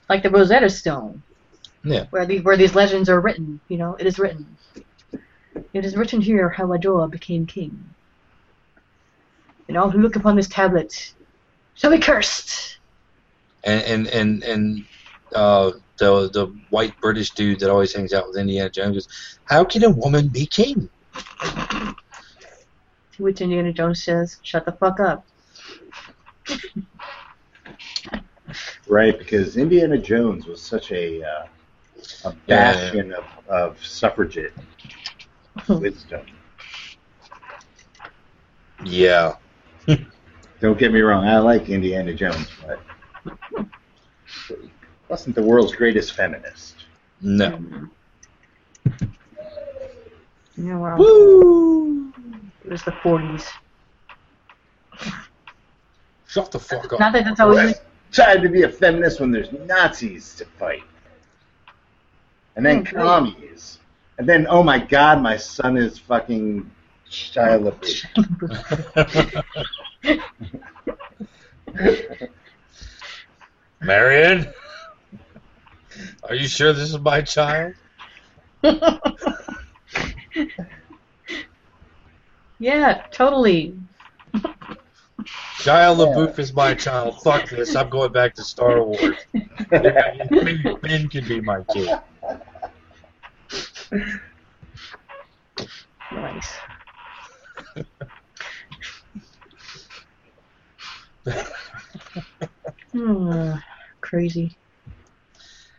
like 0.09 0.23
the 0.23 0.29
Rosetta 0.29 0.69
Stone. 0.69 1.22
Yeah. 1.83 2.05
Where 2.11 2.25
these 2.25 2.43
where 2.43 2.57
these 2.57 2.75
legends 2.75 3.09
are 3.09 3.19
written, 3.19 3.59
you 3.67 3.77
know, 3.77 3.95
it 3.99 4.07
is 4.07 4.17
written. 4.17 4.57
It 5.73 5.85
is 5.85 5.95
written 5.95 6.21
here 6.21 6.49
how 6.49 6.67
Ajoa 6.67 7.09
became 7.09 7.45
king. 7.45 7.83
And 9.67 9.77
all 9.77 9.89
who 9.89 9.99
look 9.99 10.15
upon 10.15 10.35
this 10.35 10.47
tablet 10.47 11.13
shall 11.75 11.91
be 11.91 11.99
cursed. 11.99 12.77
And 13.63 13.83
and 13.83 14.07
and 14.07 14.43
and 14.43 14.85
uh, 15.35 15.71
the 15.97 16.29
the 16.29 16.47
white 16.69 16.99
British 17.01 17.31
dude 17.31 17.59
that 17.59 17.69
always 17.69 17.93
hangs 17.93 18.13
out 18.13 18.27
with 18.27 18.37
Indiana 18.37 18.69
Jones 18.69 18.95
goes, 18.95 19.39
"How 19.45 19.63
can 19.63 19.83
a 19.83 19.89
woman 19.89 20.27
be 20.29 20.45
king?" 20.45 20.89
To 21.41 21.95
which 23.17 23.41
Indiana 23.41 23.73
Jones 23.73 24.03
says, 24.03 24.39
"Shut 24.41 24.65
the 24.65 24.71
fuck 24.71 24.99
up." 24.99 25.25
Right, 28.87 29.17
because 29.17 29.57
Indiana 29.57 29.97
Jones 29.97 30.45
was 30.45 30.61
such 30.61 30.91
a 30.91 31.23
uh, 31.23 31.45
a 32.25 32.35
Yeah. 32.47 32.73
bastion 32.73 33.13
of, 33.13 33.25
of 33.47 33.85
suffragette 33.85 34.53
hmm. 35.57 35.79
wisdom. 35.79 36.25
Yeah. 38.85 39.35
Don't 40.59 40.77
get 40.77 40.93
me 40.93 41.01
wrong, 41.01 41.25
I 41.25 41.39
like 41.39 41.69
Indiana 41.69 42.13
Jones, 42.13 42.47
but 42.65 43.67
wasn't 45.09 45.35
the 45.35 45.43
world's 45.43 45.75
greatest 45.75 46.13
feminist. 46.13 46.85
No. 47.21 47.59
Yeah, 50.55 50.77
well, 50.77 50.97
Woo! 50.97 52.13
it 52.63 52.69
was 52.69 52.83
the 52.83 52.91
40s. 52.91 53.47
Shut 56.27 56.51
the 56.51 56.59
fuck 56.59 56.93
up. 56.93 56.99
Not 56.99 57.13
that 57.13 57.25
that's 57.25 57.39
always. 57.39 57.75
Tried 58.11 58.43
to 58.43 58.49
be 58.49 58.61
a 58.61 58.69
feminist 58.69 59.19
when 59.19 59.31
there's 59.31 59.51
Nazis 59.51 60.35
to 60.35 60.45
fight, 60.45 60.83
and 62.55 62.65
then 62.65 62.83
great. 62.83 62.95
commies, 62.95 63.79
and 64.17 64.27
then 64.27 64.47
oh 64.49 64.63
my 64.63 64.79
god, 64.79 65.21
my 65.21 65.37
son 65.37 65.77
is 65.77 65.99
fucking 65.99 66.69
Shia 67.09 67.61
LaBeouf. 67.61 69.43
Marion, 73.81 74.47
are 76.23 76.35
you 76.35 76.47
sure 76.47 76.73
this 76.73 76.89
is 76.89 76.99
my 76.99 77.21
child? 77.21 77.73
yeah, 82.59 83.03
totally. 83.11 83.77
Shia 85.57 85.95
LaBeouf 85.95 86.39
is 86.39 86.53
my 86.53 86.73
child. 86.73 87.21
Fuck 87.21 87.49
this. 87.49 87.75
I'm 87.75 87.89
going 87.89 88.11
back 88.11 88.33
to 88.35 88.43
Star 88.43 88.83
Wars. 88.83 89.17
Maybe 89.71 90.75
Ben 90.81 91.07
can 91.09 91.27
be 91.27 91.41
my 91.41 91.61
kid. 91.73 91.99
Nice. 96.11 96.53
Hmm, 102.91 103.53
crazy. 104.01 104.55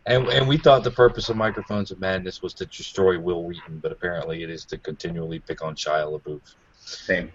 And 0.07 0.29
and 0.29 0.49
we 0.49 0.59
thought 0.59 0.85
the 0.85 0.91
purpose 0.91 1.29
of 1.29 1.37
Microphones 1.37 1.91
of 1.91 2.01
Madness 2.01 2.43
was 2.43 2.55
to 2.55 2.67
destroy 2.67 3.19
Wil 3.19 3.45
Wheaton, 3.45 3.79
but 3.79 3.93
apparently 3.93 4.43
it 4.43 4.51
is 4.51 4.65
to 4.67 4.79
continually 4.79 5.39
pick 5.39 5.63
on 5.63 5.75
Shia 5.77 6.21
LaBeouf. 6.21 6.43
Same 6.75 7.31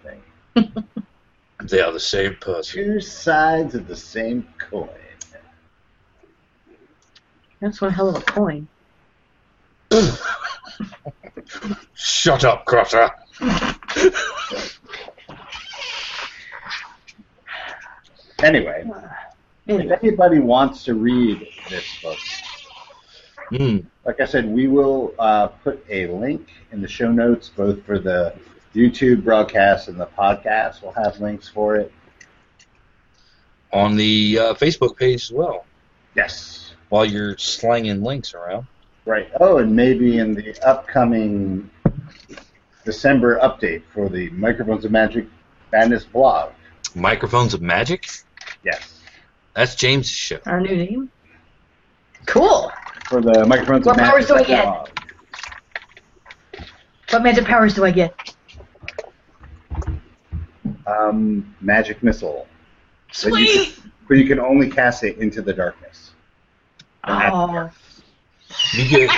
thing. 0.54 0.72
They 1.62 1.80
are 1.80 1.92
the 1.92 2.00
same 2.00 2.36
person. 2.36 2.82
Two 2.82 3.00
sides 3.00 3.74
of 3.74 3.86
the 3.86 3.96
same 3.96 4.48
coin. 4.58 4.88
That's 7.60 7.80
one 7.82 7.92
hell 7.92 8.08
of 8.08 8.16
a 8.16 8.24
coin. 8.24 8.66
Shut 11.94 12.44
up, 12.44 12.64
Crusher. 12.64 13.10
Anyway, 18.42 18.88
if 19.66 20.02
anybody 20.02 20.38
wants 20.38 20.84
to 20.84 20.94
read 20.94 21.46
this 21.68 21.84
book, 22.02 22.18
Hmm. 23.50 23.78
like 24.04 24.20
I 24.20 24.26
said, 24.26 24.46
we 24.46 24.68
will 24.68 25.12
uh, 25.18 25.48
put 25.48 25.84
a 25.90 26.06
link 26.06 26.48
in 26.70 26.80
the 26.80 26.86
show 26.88 27.10
notes, 27.10 27.48
both 27.48 27.82
for 27.84 27.98
the 27.98 28.32
YouTube 28.74 29.24
broadcast 29.24 29.88
and 29.88 29.98
the 29.98 30.06
podcast. 30.06 30.82
We'll 30.82 30.92
have 30.92 31.18
links 31.20 31.48
for 31.48 31.74
it. 31.76 31.92
On 33.72 33.96
the 33.96 34.38
uh, 34.38 34.54
Facebook 34.54 34.96
page 34.96 35.24
as 35.24 35.32
well. 35.32 35.66
Yes. 36.14 36.74
While 36.90 37.04
you're 37.04 37.36
slanging 37.38 38.02
links 38.04 38.34
around. 38.34 38.66
Right. 39.04 39.28
Oh, 39.40 39.58
and 39.58 39.74
maybe 39.74 40.18
in 40.18 40.34
the 40.34 40.56
upcoming 40.66 41.70
December 42.84 43.38
update 43.40 43.82
for 43.92 44.08
the 44.08 44.30
Microphones 44.30 44.84
of 44.84 44.92
Magic 44.92 45.26
Madness 45.72 46.04
blog. 46.04 46.52
Microphones 46.94 47.54
of 47.54 47.62
Magic? 47.62 48.06
Yes. 48.64 49.00
That's 49.54 49.74
James' 49.74 50.08
show. 50.08 50.38
our 50.46 50.60
new 50.60 50.76
name. 50.76 51.10
Cool. 52.26 52.72
For 53.08 53.20
the 53.20 53.46
Microphones 53.46 53.86
What 53.86 53.96
of 53.96 54.02
Magic. 54.02 54.12
What 54.12 54.12
powers 54.12 54.26
do 54.26 54.34
I 54.34 54.42
get? 54.42 54.64
blog. 54.64 54.88
What 57.10 57.22
magic 57.24 57.44
powers 57.44 57.74
do 57.74 57.84
I 57.84 57.90
get? 57.90 58.14
Um, 60.86 61.54
magic 61.60 62.02
missile. 62.04 62.46
But 63.24 63.32
you, 63.40 63.46
can, 63.46 63.92
but 64.08 64.18
you 64.18 64.26
can 64.28 64.38
only 64.38 64.70
cast 64.70 65.02
it 65.02 65.18
into 65.18 65.42
the 65.42 65.52
darkness. 65.52 66.12
Oh. 67.02 67.70
You 68.72 68.88
get 68.88 69.10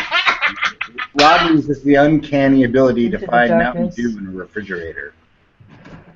Rob 1.14 1.50
uses 1.50 1.82
the 1.82 1.96
uncanny 1.96 2.64
ability 2.64 3.10
to 3.10 3.16
Into 3.16 3.26
the 3.26 3.30
find 3.30 3.50
Mountain. 3.50 3.90
Dew 3.90 4.18
in 4.18 4.26
a 4.26 4.30
refrigerator. 4.30 5.14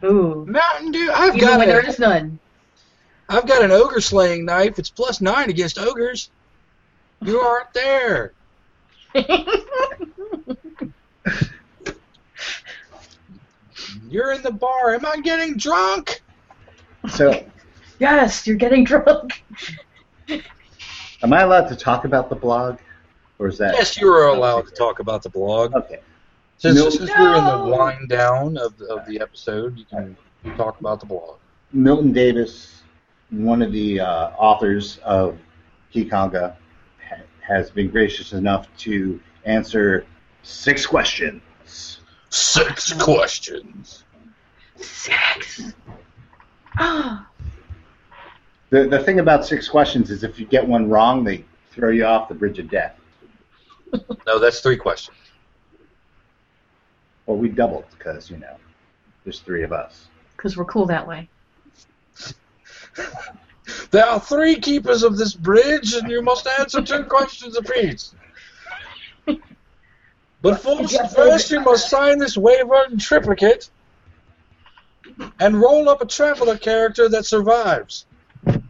Ooh. 0.05 0.47
Mountain 0.47 0.93
Dew. 0.93 1.11
I've 1.13 1.37
Even 1.37 1.49
got 1.49 1.59
when 1.59 1.69
there 1.69 1.81
a, 1.81 1.87
is 1.87 1.99
none. 1.99 2.39
I've 3.29 3.47
got 3.47 3.63
an 3.63 3.73
ogre 3.73 4.01
slaying 4.01 4.45
knife. 4.45 4.79
It's 4.79 4.91
plus 4.91 5.21
nine 5.21 5.51
against 5.51 5.79
ogres. 5.79 6.31
You 7.23 7.41
aren't 7.41 7.73
there. 7.73 8.33
You're 14.09 14.33
in 14.33 14.43
the 14.43 14.53
bar. 14.53 14.95
Am 14.95 15.05
I 15.05 15.21
getting 15.21 15.57
drunk? 15.57 16.23
So, 17.11 17.45
yes, 17.99 18.47
you're 18.47 18.57
getting 18.57 18.85
drunk. 18.85 19.43
am 20.29 21.33
I 21.33 21.43
allowed 21.43 21.69
to 21.69 21.77
talk 21.77 22.05
about 22.05 22.29
the 22.29 22.37
blog, 22.37 22.79
or 23.39 23.49
is 23.49 23.59
that? 23.59 23.75
Yes, 23.75 23.97
you 23.99 24.09
are 24.13 24.29
allowed 24.29 24.67
to 24.67 24.73
talk 24.73 24.99
about 24.99 25.23
the 25.23 25.31
blog. 25.31 25.75
Okay. 25.75 26.01
Since, 26.59 26.77
No. 26.77 26.89
since 26.91 27.11
we're 27.19 27.37
in 27.37 27.45
the 27.45 27.77
wind 27.77 28.09
down 28.09 28.57
of 28.57 28.81
of 28.83 29.07
the 29.07 29.21
episode, 29.21 29.77
you 29.79 29.85
can 29.85 30.17
talk 30.57 30.81
about 30.81 31.01
the 31.01 31.07
blog. 31.07 31.37
Milton 31.73 32.13
Davis, 32.13 32.83
one 33.31 33.61
of 33.61 33.73
the 33.73 34.01
uh, 34.01 34.31
authors 34.39 34.99
of 35.05 35.39
Ki-Khanga, 35.93 36.57
ha- 37.09 37.17
has 37.41 37.71
been 37.71 37.91
gracious 37.91 38.33
enough 38.33 38.69
to 38.79 39.21
answer 39.45 40.07
six 40.43 40.87
questions. 40.87 41.43
Six 42.31 42.93
questions. 42.95 44.05
Six. 44.77 45.73
Ah. 46.79 47.27
The 48.71 48.87
the 48.89 48.99
thing 48.99 49.21
about 49.21 49.45
six 49.47 49.69
questions 49.69 50.11
is 50.11 50.25
if 50.25 50.39
you 50.41 50.47
get 50.47 50.67
one 50.67 50.89
wrong, 50.89 51.23
they 51.25 51.45
throw 51.71 51.91
you 51.91 52.05
off 52.05 52.29
the 52.29 52.35
bridge 52.35 52.59
of 52.59 52.69
death. 52.71 52.97
No, 54.27 54.39
that's 54.39 54.61
three 54.61 54.77
questions. 54.77 55.17
Well, 57.27 57.37
we 57.37 57.49
doubled 57.49 57.85
because 57.97 58.31
you 58.31 58.37
know 58.37 58.57
there's 59.25 59.41
three 59.41 59.63
of 59.63 59.73
us. 59.73 60.09
Because 60.37 60.57
we're 60.57 60.65
cool 60.65 60.87
that 60.87 61.07
way. 61.07 61.29
There 63.91 64.05
are 64.05 64.21
three 64.21 64.57
keepers 64.57 65.03
of 65.03 65.17
this 65.17 65.35
bridge, 65.35 65.95
and 65.95 66.09
you 66.09 66.23
must 66.23 66.47
answer 66.47 66.83
two 66.83 67.05
questions 67.09 67.57
apiece. 67.57 68.15
But 70.43 70.61
first, 70.61 71.15
first 71.15 71.51
you 71.51 71.61
must 71.61 71.91
sign 71.91 72.19
this 72.19 72.37
waiver 72.37 72.85
in 72.91 72.99
triplicate 72.99 73.71
and 75.41 75.61
roll 75.61 75.89
up 75.89 76.03
a 76.03 76.07
traveler 76.07 76.57
character 76.57 77.09
that 77.09 77.27
survives. 77.27 78.07
I 78.47 78.61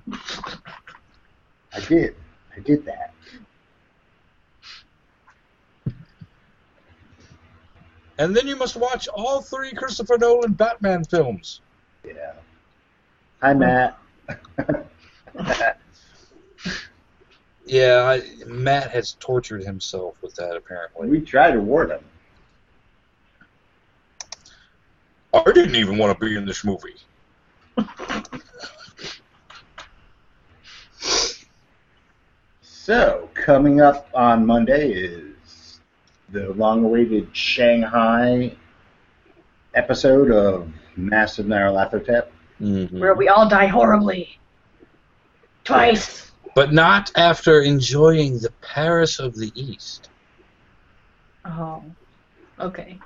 did. 1.88 2.16
I 2.56 2.60
did 2.60 2.84
that. 2.86 3.12
And 8.18 8.34
then 8.34 8.46
you 8.46 8.56
must 8.56 8.76
watch 8.76 9.08
all 9.08 9.42
three 9.42 9.72
Christopher 9.72 10.16
Nolan 10.18 10.52
Batman 10.52 11.04
films. 11.04 11.60
Yeah. 12.04 12.32
Hi, 13.42 13.52
Matt. 13.54 13.98
Yeah, 17.66 18.04
I, 18.04 18.22
Matt 18.46 18.92
has 18.92 19.16
tortured 19.18 19.64
himself 19.64 20.22
with 20.22 20.36
that 20.36 20.56
apparently. 20.56 21.08
We 21.08 21.20
tried 21.20 21.50
to 21.52 21.60
warn 21.60 21.90
him. 21.90 22.04
I 25.34 25.42
didn't 25.52 25.74
even 25.74 25.98
want 25.98 26.16
to 26.16 26.24
be 26.24 26.36
in 26.36 26.46
this 26.46 26.64
movie. 26.64 26.94
So, 32.86 33.28
coming 33.34 33.80
up 33.80 34.08
on 34.14 34.46
Monday 34.46 34.92
is 34.92 35.36
the 36.30 36.52
long-awaited 36.54 37.28
Shanghai 37.36 38.54
episode 39.74 40.30
of 40.30 40.68
Masks 40.96 41.38
of 41.38 41.46
Nyarlathotep. 41.46 42.28
Mm-hmm. 42.60 42.98
Where 42.98 43.14
we 43.14 43.28
all 43.28 43.48
die 43.48 43.66
horribly. 43.66 44.38
Twice. 45.64 46.32
But 46.54 46.72
not 46.72 47.12
after 47.16 47.60
enjoying 47.60 48.38
the 48.38 48.50
Paris 48.62 49.18
of 49.18 49.34
the 49.34 49.52
East. 49.54 50.08
Oh. 51.44 51.84
Okay. 52.58 52.98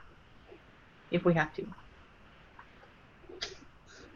If 1.10 1.24
we 1.24 1.34
have 1.34 1.52
to. 1.56 1.66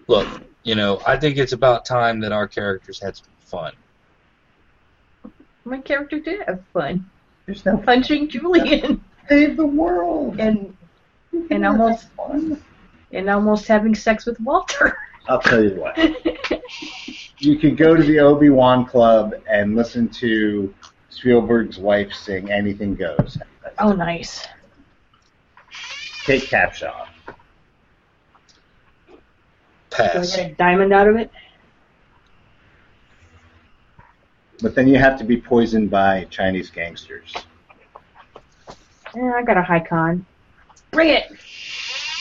Look, 0.07 0.29
you 0.63 0.75
know, 0.75 1.03
I 1.07 1.17
think 1.19 1.39
it's 1.39 1.53
about 1.53 1.85
time 1.85 2.21
that 2.21 2.31
our 2.31 2.47
characters 2.47 3.01
had 3.03 3.17
some 3.17 3.27
fun. 3.41 3.73
My 5.65 5.81
character 5.81 6.21
did 6.21 6.43
have 6.47 6.63
fun. 6.73 7.11
There's 7.47 7.65
no 7.65 7.77
Punching 7.85 8.29
Julian 8.29 9.03
save 9.29 9.57
the 9.57 9.67
world. 9.67 10.39
and 10.41 10.77
and 11.51 11.65
almost 11.67 12.07
and 13.13 13.29
almost 13.31 13.67
having 13.69 13.95
sex 13.95 14.27
with 14.27 14.39
Walter. 14.41 14.97
I'll 15.29 15.41
tell 15.41 15.63
you 15.63 15.71
what. 15.81 15.99
You 17.39 17.59
can 17.59 17.75
go 17.75 17.95
to 17.95 18.03
the 18.03 18.21
Obi 18.21 18.49
Wan 18.49 18.87
Club 18.87 19.35
and 19.51 19.75
listen 19.77 20.09
to 20.11 20.73
Spielberg's 21.11 21.79
wife 21.79 22.13
sing 22.13 22.51
"Anything 22.51 22.95
Goes." 22.95 23.37
oh 23.81 23.93
nice. 23.93 24.47
Take 26.25 26.45
Capshaw. 26.45 27.07
Do 27.27 27.33
I 29.93 30.09
Pass. 30.09 30.37
get 30.37 30.53
a 30.53 30.55
diamond 30.55 30.93
out 30.95 31.09
of 31.09 31.17
it? 31.17 31.31
But 34.61 34.75
then 34.75 34.89
you 34.89 34.99
have 34.99 35.19
to 35.19 35.25
be 35.25 35.37
poisoned 35.37 35.91
by 35.91 36.25
Chinese 36.31 36.71
gangsters. 36.71 37.33
Yeah, 39.15 39.33
I 39.35 39.43
got 39.43 39.57
a 39.57 39.63
high 39.63 39.81
con. 39.81 40.25
Bring 40.91 41.11
it! 41.11 41.31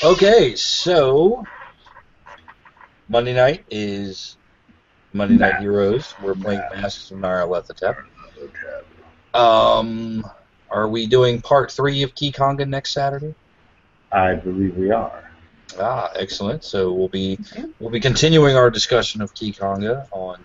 Okay, 0.03 0.55
so 0.55 1.43
Monday 3.07 3.33
night 3.33 3.63
is 3.69 4.37
Monday 5.13 5.35
Night 5.35 5.53
Nah. 5.55 5.59
Heroes. 5.61 6.13
We're 6.21 6.35
playing 6.35 6.61
Masks 6.75 7.11
of 7.11 7.17
Nyarlathotep. 7.19 7.97
Um, 9.33 10.25
are 10.69 10.87
we 10.87 11.05
doing 11.05 11.41
part 11.41 11.71
three 11.71 12.03
of 12.03 12.13
Ki-Khanga 12.15 12.67
next 12.67 12.93
Saturday? 12.93 13.33
I 14.11 14.35
believe 14.35 14.75
we 14.75 14.91
are. 14.91 15.31
Ah, 15.79 16.11
excellent. 16.15 16.63
So 16.63 16.91
we'll 16.93 17.07
be 17.07 17.39
we'll 17.79 17.89
be 17.89 17.99
continuing 17.99 18.55
our 18.55 18.69
discussion 18.69 19.21
of 19.21 19.33
Ki-Khanga 19.33 20.07
on 20.11 20.43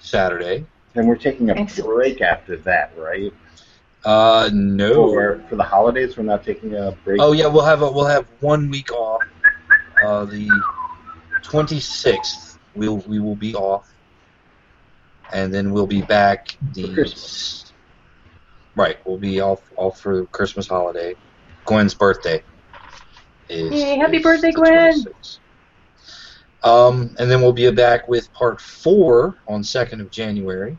Saturday. 0.00 0.64
And 0.94 1.08
we're 1.08 1.16
taking 1.16 1.50
a 1.50 1.54
Excellent. 1.54 1.88
break 1.88 2.20
after 2.20 2.56
that, 2.58 2.92
right? 2.96 3.32
Uh, 4.04 4.50
no. 4.52 5.08
Or 5.10 5.42
for 5.48 5.56
the 5.56 5.62
holidays, 5.62 6.16
we're 6.16 6.24
not 6.24 6.44
taking 6.44 6.74
a 6.74 6.92
break. 7.04 7.20
Oh 7.20 7.32
yeah, 7.32 7.46
we'll 7.46 7.64
have 7.64 7.82
a, 7.82 7.90
we'll 7.90 8.06
have 8.06 8.28
one 8.40 8.68
week 8.70 8.92
off. 8.92 9.22
Uh, 10.04 10.24
the 10.24 10.48
twenty 11.42 11.80
sixth, 11.80 12.58
we'll 12.74 12.98
we 13.06 13.20
will 13.20 13.36
be 13.36 13.54
off, 13.54 13.86
and 15.32 15.54
then 15.54 15.72
we'll 15.72 15.86
be 15.86 16.02
back 16.02 16.46
the 16.74 16.88
For 16.88 16.94
Christmas. 16.94 17.72
Right, 18.74 18.96
we'll 19.06 19.18
be 19.18 19.40
off 19.40 19.60
off 19.76 20.00
for 20.00 20.26
Christmas 20.26 20.66
holiday. 20.66 21.14
Gwen's 21.64 21.94
birthday 21.94 22.42
is. 23.48 23.70
Yay, 23.72 23.96
happy 23.98 24.16
is 24.16 24.22
birthday, 24.22 24.50
the 24.50 24.60
Gwen. 24.60 25.04
26th. 25.04 25.38
Um, 26.64 27.14
and 27.18 27.30
then 27.30 27.40
we'll 27.40 27.52
be 27.52 27.70
back 27.70 28.08
with 28.08 28.32
part 28.32 28.60
four 28.60 29.36
on 29.48 29.64
second 29.64 30.00
of 30.00 30.10
January. 30.10 30.78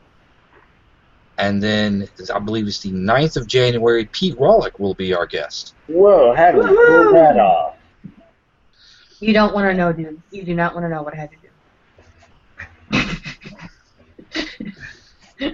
And 1.37 1.61
then 1.61 2.07
I 2.33 2.39
believe 2.39 2.67
it's 2.67 2.79
the 2.79 2.91
9th 2.91 3.37
of 3.37 3.47
January. 3.47 4.05
Pete 4.05 4.37
Rawlik 4.37 4.79
will 4.79 4.93
be 4.93 5.13
our 5.13 5.25
guest. 5.25 5.73
Whoa, 5.87 6.33
how 6.33 6.51
do 6.51 6.59
we 6.59 6.67
pull 6.67 7.13
that 7.13 7.37
off? 7.39 7.75
You 9.19 9.33
don't 9.33 9.53
want 9.53 9.69
to 9.69 9.73
know, 9.73 9.91
dude. 9.91 10.21
You 10.31 10.43
do 10.43 10.53
not 10.53 10.73
want 10.73 10.85
to 10.85 10.89
know 10.89 11.01
what 11.01 11.13
I 11.13 11.17
had 11.17 11.31
to 11.31 11.37
do. 11.37 11.49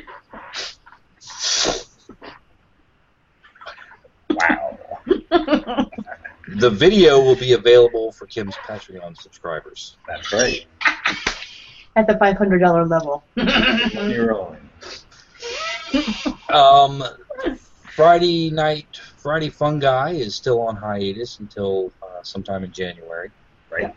Wow. 4.32 4.80
The 6.56 6.70
video 6.70 7.20
will 7.22 7.36
be 7.36 7.54
available 7.54 8.12
for 8.12 8.26
Kim's 8.26 8.56
Patreon 8.56 9.22
subscribers. 9.22 9.98
That's 10.08 10.34
right. 10.34 10.66
At 11.96 12.08
the 12.08 12.14
$500 12.14 12.90
level. 12.90 13.24
You're 14.10 14.30
rolling. 14.30 14.70
Um, 16.52 17.04
Friday 17.96 18.50
night, 18.50 19.00
Friday 19.18 19.50
Fungi 19.50 20.12
is 20.14 20.34
still 20.34 20.62
on 20.62 20.76
hiatus 20.76 21.40
until 21.40 21.92
uh, 22.02 22.24
sometime 22.24 22.64
in 22.64 22.72
January. 22.72 23.30
Right. 23.70 23.96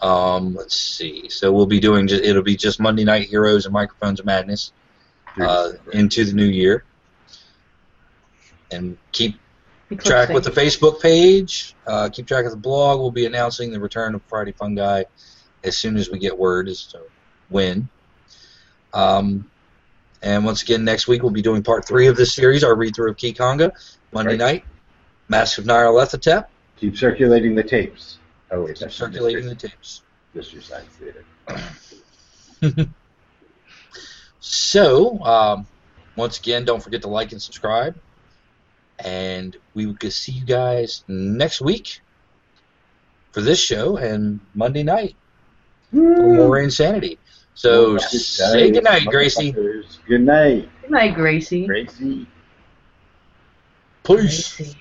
Um, 0.00 0.54
let's 0.54 0.76
see. 0.76 1.28
So 1.28 1.52
we'll 1.52 1.66
be 1.66 1.80
doing. 1.80 2.06
Just, 2.06 2.22
it'll 2.22 2.42
be 2.42 2.56
just 2.56 2.78
Monday 2.78 3.04
Night 3.04 3.28
Heroes 3.28 3.64
and 3.64 3.72
Microphones 3.72 4.20
of 4.20 4.26
Madness 4.26 4.72
uh, 5.40 5.70
into 5.92 6.24
the 6.24 6.34
new 6.34 6.44
year. 6.44 6.84
And 8.70 8.98
keep 9.12 9.40
track 9.96 10.28
with 10.28 10.44
the 10.44 10.50
Facebook 10.50 11.00
page. 11.00 11.74
Uh, 11.86 12.08
keep 12.10 12.26
track 12.26 12.44
of 12.44 12.50
the 12.50 12.56
blog. 12.56 13.00
We'll 13.00 13.10
be 13.10 13.26
announcing 13.26 13.72
the 13.72 13.80
return 13.80 14.14
of 14.14 14.22
Friday 14.28 14.52
Fungi 14.52 15.04
as 15.64 15.76
soon 15.76 15.96
as 15.96 16.10
we 16.10 16.18
get 16.18 16.38
word 16.38 16.68
as 16.68 16.84
to 16.88 17.00
when. 17.48 17.88
Um, 18.92 19.50
and 20.22 20.44
once 20.44 20.62
again, 20.62 20.84
next 20.84 21.08
week 21.08 21.22
we'll 21.22 21.32
be 21.32 21.42
doing 21.42 21.62
part 21.62 21.86
three 21.86 22.08
of 22.08 22.16
this 22.16 22.34
series, 22.34 22.64
our 22.64 22.74
read 22.74 22.94
through 22.94 23.10
of 23.10 23.16
Ki-Khanga. 23.16 23.72
Monday 24.12 24.32
Right. 24.32 24.38
night, 24.38 24.64
Mask 25.28 25.58
of 25.58 25.64
Nyarlathotep, 25.64 26.46
Keep 26.76 26.96
circulating 26.96 27.54
the 27.54 27.62
tapes. 27.62 28.18
Oh, 28.50 28.64
wait, 28.64 28.78
that's 28.78 28.94
circulating 28.94 29.46
the 29.46 29.54
tapes. 29.54 30.02
Just 30.34 30.52
your 30.52 30.62
side 30.62 30.84
theater. 30.92 31.24
So, 34.40 35.22
um, 35.24 35.66
once 36.16 36.38
again, 36.38 36.64
don't 36.64 36.82
forget 36.82 37.02
to 37.02 37.08
like 37.08 37.32
and 37.32 37.42
subscribe. 37.42 37.94
And 39.04 39.56
we 39.74 39.86
will 39.86 40.10
see 40.10 40.32
you 40.32 40.44
guys 40.44 41.04
next 41.06 41.60
week 41.60 42.00
for 43.32 43.40
this 43.40 43.60
show 43.60 43.96
and 43.96 44.40
Monday 44.54 44.82
night 44.82 45.14
for 45.90 45.96
more 46.34 46.58
insanity. 46.58 47.18
So, 47.54 47.92
Well, 47.92 48.00
say 48.00 48.70
good 48.70 48.84
night, 48.84 49.06
Gracie. 49.06 49.52
Good 49.52 50.22
night, 50.22 50.68
Good 50.82 50.90
night, 50.90 51.14
Gracie. 51.14 51.66
Gracie. 51.66 52.26
Peace. 54.04 54.56
Gracie. 54.56 54.76